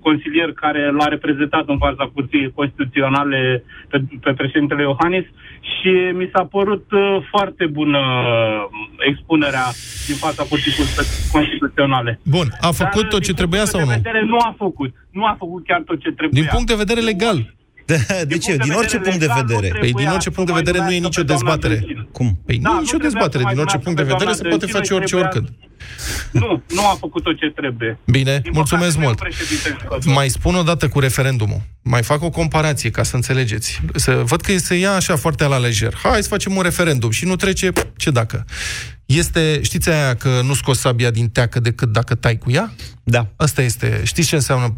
[0.02, 5.26] consilier care l-a reprezentat în fața Curții Constituționale pe, pe președintele Iohannis
[5.74, 8.70] și mi s-a părut uh, foarte bună uh,
[9.10, 9.66] expunerea
[10.08, 10.74] din fața Curții
[11.32, 12.20] Constituționale.
[12.24, 13.92] Bun, a făcut tot ce trebuia sau de nu?
[13.92, 14.94] vedere nu a făcut.
[15.12, 16.42] Nu a făcut chiar tot ce trebuia.
[16.42, 17.38] Din punct de vedere legal.
[17.86, 18.56] De, de ce?
[18.58, 19.76] Din orice punct de vedere.
[19.80, 21.86] Păi din orice punct de vedere nu e nicio dezbatere.
[22.12, 22.40] Cum?
[22.46, 23.44] Păi nu e nicio dezbatere.
[23.50, 25.50] Din orice punct de vedere se poate face orice oricând.
[26.32, 28.00] Nu, nu a făcut tot ce trebuie.
[28.06, 29.22] Bine, Din mulțumesc păcate, mult.
[29.22, 30.14] nu e președinte jucător.
[30.14, 31.62] Mai spun o dată cu referendumul.
[31.82, 33.82] Mai fac o comparație ca să înțelegeți.
[33.96, 35.94] Să văd că se ia așa foarte la lejer.
[36.04, 38.46] Hai să facem un referendum și nu trece ce dacă.
[39.06, 42.74] Este, știți aia că nu scoți sabia din teacă decât dacă tai cu ea?
[43.04, 43.28] Da.
[43.36, 44.02] Asta este.
[44.04, 44.72] Știți ce înseamnă Uh,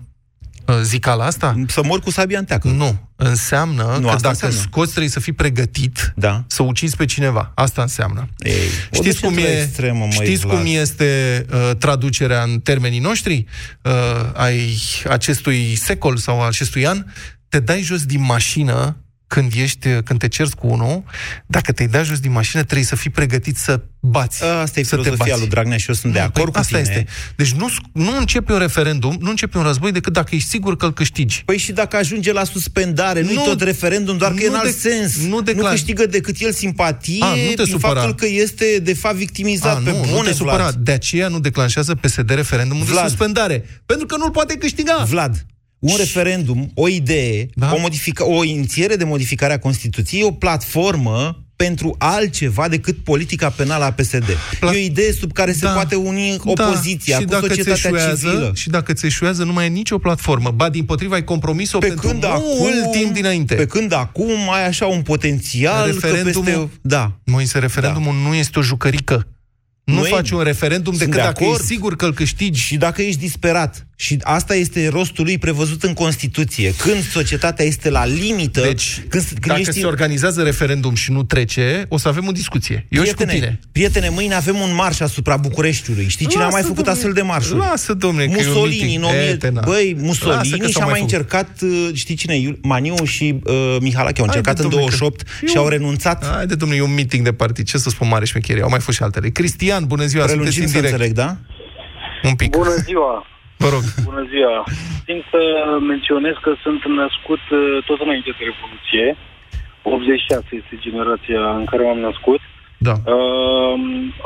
[0.81, 1.63] Zicala asta?
[1.67, 2.67] Să mor cu sabia în teacă.
[2.67, 3.09] Nu.
[3.15, 4.57] Înseamnă Nu, că asta dacă înseamnă.
[4.57, 6.43] scoți trebuie să fii pregătit da.
[6.47, 7.51] să ucizi pe cineva.
[7.55, 8.27] Asta înseamnă.
[8.37, 8.53] Ei,
[8.91, 10.55] o Știți cum, decentă e, extremă, măi, știți Vlad.
[10.57, 13.45] cum este uh, traducerea în termenii noștri
[13.81, 13.91] uh,
[14.33, 14.77] ai
[15.09, 17.05] acestui secol sau acestui an?
[17.49, 18.97] Te dai jos din mașină
[19.35, 21.03] când ești, când te cerți cu unul,
[21.45, 24.43] dacă te dai jos din mașină, trebuie să fii pregătit să bați.
[24.43, 25.39] Asta e să te filozofia bați.
[25.39, 26.89] lui Dragnea și eu sunt de Nu, acord păi cu asta tine.
[26.99, 27.11] este.
[27.35, 30.85] Deci nu, nu începe un referendum, nu începe un război decât dacă ești sigur că
[30.85, 31.41] îl câștigi.
[31.45, 34.57] Păi și dacă ajunge la suspendare, nu-i Nu- tot referendum, doar că e în nu
[34.59, 35.17] alt de- sens.
[35.21, 37.93] nu nu declar- câștigă decât el simpatie A, nu te prin supăra.
[37.93, 40.55] faptul că este, de fapt, victimizat A, pe nu, bune, nu te supăra.
[40.57, 40.75] Vlad.
[40.75, 43.03] De aceea nu declanșează PSD referendumul Vlad.
[43.03, 43.65] de suspendare.
[43.85, 45.03] Pentru că nu-l poate câștiga.
[45.09, 45.45] Vlad,
[45.79, 47.73] un referendum, o idee, Da.
[47.73, 53.49] o, modifica- o inițiere de modificare a Constituției, e o platformă pentru altceva decât politica
[53.49, 54.29] penală a PSD.
[54.61, 55.71] e o idee sub care se Da.
[55.71, 58.51] poate uni opoziția și cu dacă societatea ți eșuează, civilă.
[58.55, 60.51] Și dacă ți eșuează, nu mai e nicio platformă.
[60.51, 63.55] Ba, din potrivă, ai compromis-o Pe pentru când, mult acum, timp dinainte.
[63.55, 66.69] pe când acum ai așa un potențial Referendumul- că peste...
[66.81, 67.11] Da.
[67.25, 69.27] Moise, referendumul nu este o jucărică.
[69.83, 71.59] Nu, Nu e- faci un referendum Sunt decât de dacă acord.
[71.59, 72.61] ești sigur că îl câștigi.
[72.61, 73.84] Și dacă ești disperat.
[73.97, 76.73] Și asta este rostul lui prevăzut în Constituție.
[76.77, 79.71] Când societatea este la limită, Deci, când, când dacă ești...
[79.79, 82.85] se organizează referendum și nu trece, o să avem o discuție.
[82.89, 83.59] Eu și cu tine.
[83.71, 86.07] prietene, mâine avem un marș asupra Bucureștiului.
[86.07, 87.57] Știi cine a Lasă, mai făcut domne, astfel de marșuri?
[87.59, 89.03] lasă, domne, că e un Mussolini, meeting.
[89.03, 89.21] în 1000...
[89.29, 89.61] E, te, na.
[89.65, 91.11] Băi, Lasă Mussolini că s-au și-a mai mai făcut.
[91.13, 94.95] încercat, uh, știi cine, Iul- Maniu și uh, Mihalache au încercat Haide, în domne, că-
[94.97, 96.25] 28 Eu- și au renunțat.
[96.25, 97.65] Haide, domnule, e un meeting de partid.
[97.65, 98.61] Ce să spun mare șmecherie?
[98.63, 99.29] Au mai fost și altele.
[99.29, 100.93] Cristian, bună ziua, sunteți Prelungim în să direct.
[100.93, 101.37] înțeleg, da?
[102.29, 102.49] Un pic.
[102.49, 103.25] Bună ziua!
[103.57, 103.83] Vă rog.
[104.09, 104.63] Bună ziua!
[105.05, 105.41] Țin să
[105.91, 109.05] menționez că sunt născut uh, tot înainte de Revoluție.
[109.81, 112.41] 86 este generația în care m-am născut.
[112.77, 112.95] Da.
[113.15, 113.75] Uh,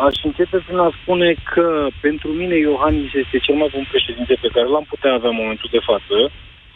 [0.07, 4.49] aș începe prin a spune că pentru mine Iohannis este cel mai bun președinte pe
[4.55, 6.17] care l-am putea avea în momentul de față.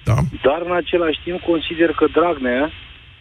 [0.09, 0.17] Da.
[0.47, 2.71] Dar în același timp consider că Dragnea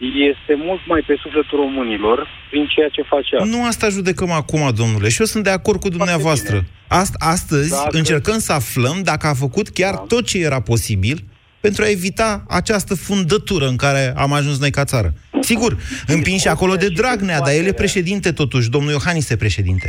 [0.06, 3.48] este mult mai pe sufletul românilor prin ceea ce face asta.
[3.56, 5.08] Nu asta judecăm acum, domnule.
[5.08, 6.64] Și eu sunt de acord cu dumneavoastră.
[7.00, 11.18] Ast- astăzi Dacă- încercăm să aflăm dacă a făcut chiar tot ce era posibil
[11.60, 15.12] pentru a evita această fundătură în care am ajuns noi ca țară.
[15.40, 15.76] Sigur,
[16.06, 19.88] împinși acolo de Dragnea, dar el e președinte totuși, domnul Iohannis e președinte.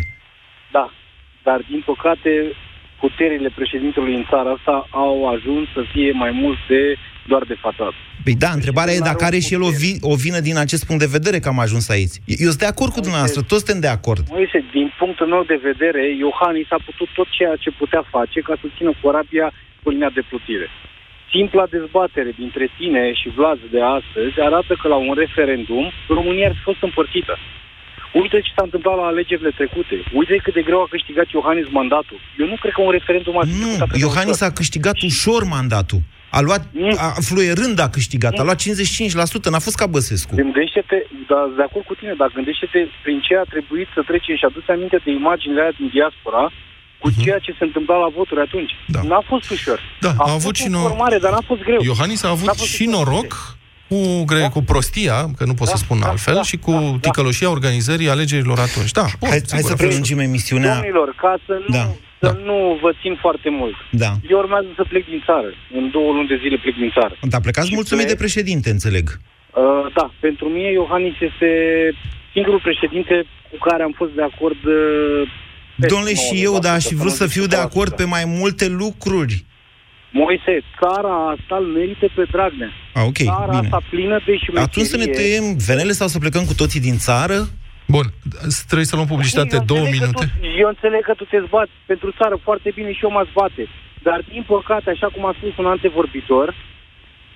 [0.72, 0.94] Da,
[1.44, 2.30] dar din păcate
[3.00, 6.82] puterile președintelui în țara asta au ajuns să fie mai mult de
[7.32, 7.94] doar de fațadă.
[8.24, 11.02] Păi da, întrebarea e dacă are și el o, vi- o vină din acest punct
[11.06, 12.16] de vedere că am ajuns aici.
[12.46, 14.24] Eu sunt de acord cu dumneavoastră, toți suntem de acord.
[14.38, 18.54] Moise, din punctul meu de vedere, Iohannis a putut tot ceea ce putea face ca
[18.62, 19.48] să țină corabia
[19.84, 20.68] pe linia de plutire.
[21.36, 25.86] Simpla dezbatere dintre tine și Vlad de astăzi arată că la un referendum
[26.18, 27.36] România ar fi fost împărțită.
[28.22, 29.96] Uite ce s-a întâmplat la alegerile trecute.
[30.20, 32.20] Uite cât de greu a câștigat Iohannis mandatul.
[32.42, 34.48] Eu nu cred că un referendum ar fi Nu, făcut atât de Iohannis ușor.
[34.50, 36.02] a câștigat ușor mandatul.
[36.38, 36.64] A luat,
[37.06, 40.34] a, fluierând a câștigat, a luat 55%, n-a fost ca Băsescu.
[40.36, 40.98] Gândește-te,
[41.32, 44.70] da, de acord cu tine, dar gândește-te prin ce a trebuit să trecem și aduți
[44.76, 46.44] aminte de imaginile alea din diaspora
[47.02, 48.72] cu ceea ce se întâmpla la voturi atunci.
[48.96, 49.02] Da.
[49.12, 49.80] N-a fost ușor.
[50.06, 51.80] Da, a, a fost avut și o nor- formare, dar n-a fost greu.
[51.92, 53.30] Iohannis a avut N-a fost și noroc
[53.90, 58.60] cu, gre- cu prostia, că nu pot să spun altfel, și cu ticăloșia organizării alegerilor
[58.68, 58.92] atunci.
[58.92, 59.82] Da, bun, Hai, hai sigur, să a fost.
[59.84, 60.74] prelungim emisiunea.
[60.74, 61.84] Domnilor, ca să nu, Da,
[62.24, 63.76] să nu vă țin foarte mult.
[64.04, 64.12] Da.
[64.32, 65.50] Eu urmează să plec din țară.
[65.78, 67.14] În două luni de zile plec din țară.
[67.34, 69.06] Dar plecați Și mulțumit plec- de președinte, înțeleg.
[69.10, 71.50] Uh, da, pentru mine Iohannis este
[72.34, 73.16] singurul președinte
[73.52, 75.22] cu care am fost de acord uh,
[75.80, 77.60] peste Domnule, și eu, 90%, dar și vreau să nu fiu de 100%.
[77.60, 79.36] acord pe mai multe lucruri.
[80.12, 82.72] Moise, țara asta îl merită pe Dragnea.
[82.94, 83.58] A, ok, țara bine.
[83.64, 84.62] asta plină de șmecherie.
[84.62, 87.48] Atunci să ne tăiem venele sau să plecăm cu toții din țară?
[87.96, 88.06] Bun,
[88.70, 90.26] trebuie să luăm publicitate Eu două înțeleg că minute.
[90.42, 93.64] Tu, eu înțeleg că tu te zbați pentru țară foarte bine și eu mă zbate.
[94.08, 96.48] Dar, din păcate, așa cum a spus un antevorbitor,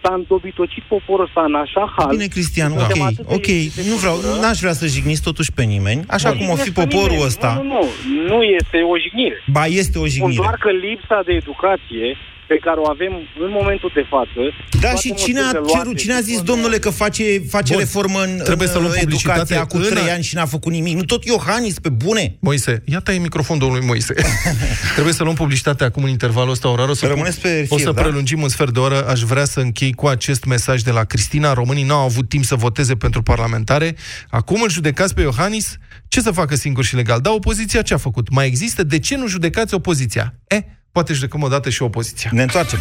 [0.01, 2.09] s-a întobitocit poporul ăsta în așa hal...
[2.15, 4.39] Bine, Cristian, suntem ok, atât de ok, lipsiți de nu vreau, cultură.
[4.41, 7.17] n-aș vrea să jigniți totuși pe nimeni, așa Nu cum o fi jignesc pe poporul
[7.17, 7.29] nimeni.
[7.31, 7.49] ăsta.
[7.55, 7.81] Nu, nu,
[8.15, 9.37] nu, nu este o jignire.
[9.57, 10.41] Ba, este o Spun jignire.
[10.43, 12.07] doar că lipsa de educație
[12.47, 13.13] pe care o avem
[13.45, 14.39] în momentul de față...
[14.81, 17.23] Da, toate și cine a, măsurile cerut, luate cine a zis, domnule, că face,
[17.55, 17.81] face Bun.
[17.81, 20.71] reformă în, Trebuie în să luăm publicitate educația cu în- trei ani și n-a făcut
[20.71, 20.95] nimic?
[20.95, 22.37] Nu tot Iohannis, pe bune?
[22.39, 24.13] Moise, ia tai microfonul domnului Moise.
[24.93, 26.89] Trebuie să luăm publicitate acum în intervalul ăsta orar.
[26.89, 28.01] O să, Rămâneți pe o fir, să da?
[28.01, 29.07] prelungim un sfert de oră.
[29.07, 31.53] Aș vrea să închei cu acest mesaj de la Cristina.
[31.53, 33.95] Românii n-au avut timp să voteze pentru parlamentare.
[34.29, 35.77] Acum îl judecați pe Iohannis.
[36.07, 37.19] Ce să facă singur și legal?
[37.21, 38.29] Da, opoziția ce a făcut?
[38.31, 38.83] Mai există?
[38.83, 40.33] De ce nu judecați opoziția?
[40.47, 40.61] E,
[40.97, 42.29] poate judecăm o dată și opoziția.
[42.33, 42.79] Ne întoarcem.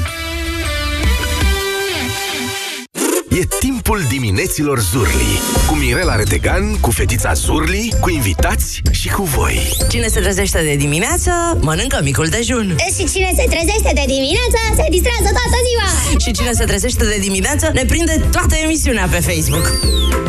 [3.30, 5.40] E timpul dimineților Zurli.
[5.66, 9.76] Cu Mirela Retegan, cu fetița Zurli, cu invitați și cu voi.
[9.88, 12.76] Cine se trezește de dimineață, mănâncă micul dejun.
[12.96, 16.18] Și cine se trezește de dimineață, se distrează toată ziua.
[16.18, 19.72] Și cine se trezește de dimineață, ne prinde toată emisiunea pe Facebook.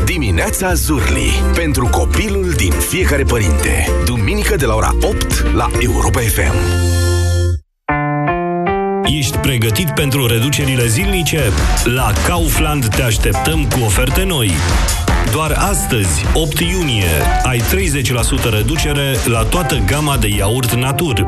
[0.06, 1.32] Dimineața Zurli.
[1.54, 3.90] Pentru copilul din fiecare părinte.
[4.06, 7.07] Duminică de la ora 8 la Europa FM.
[9.10, 11.41] Ești pregătit pentru reducerile zilnice?
[11.84, 14.51] La Kaufland te așteptăm cu oferte noi.
[15.32, 17.10] Doar astăzi, 8 iunie,
[17.43, 21.26] ai 30% reducere la toată gama de iaurt natur.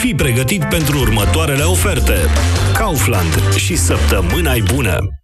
[0.00, 2.16] Fii pregătit pentru următoarele oferte.
[2.74, 5.23] Kaufland și săptămâna bună!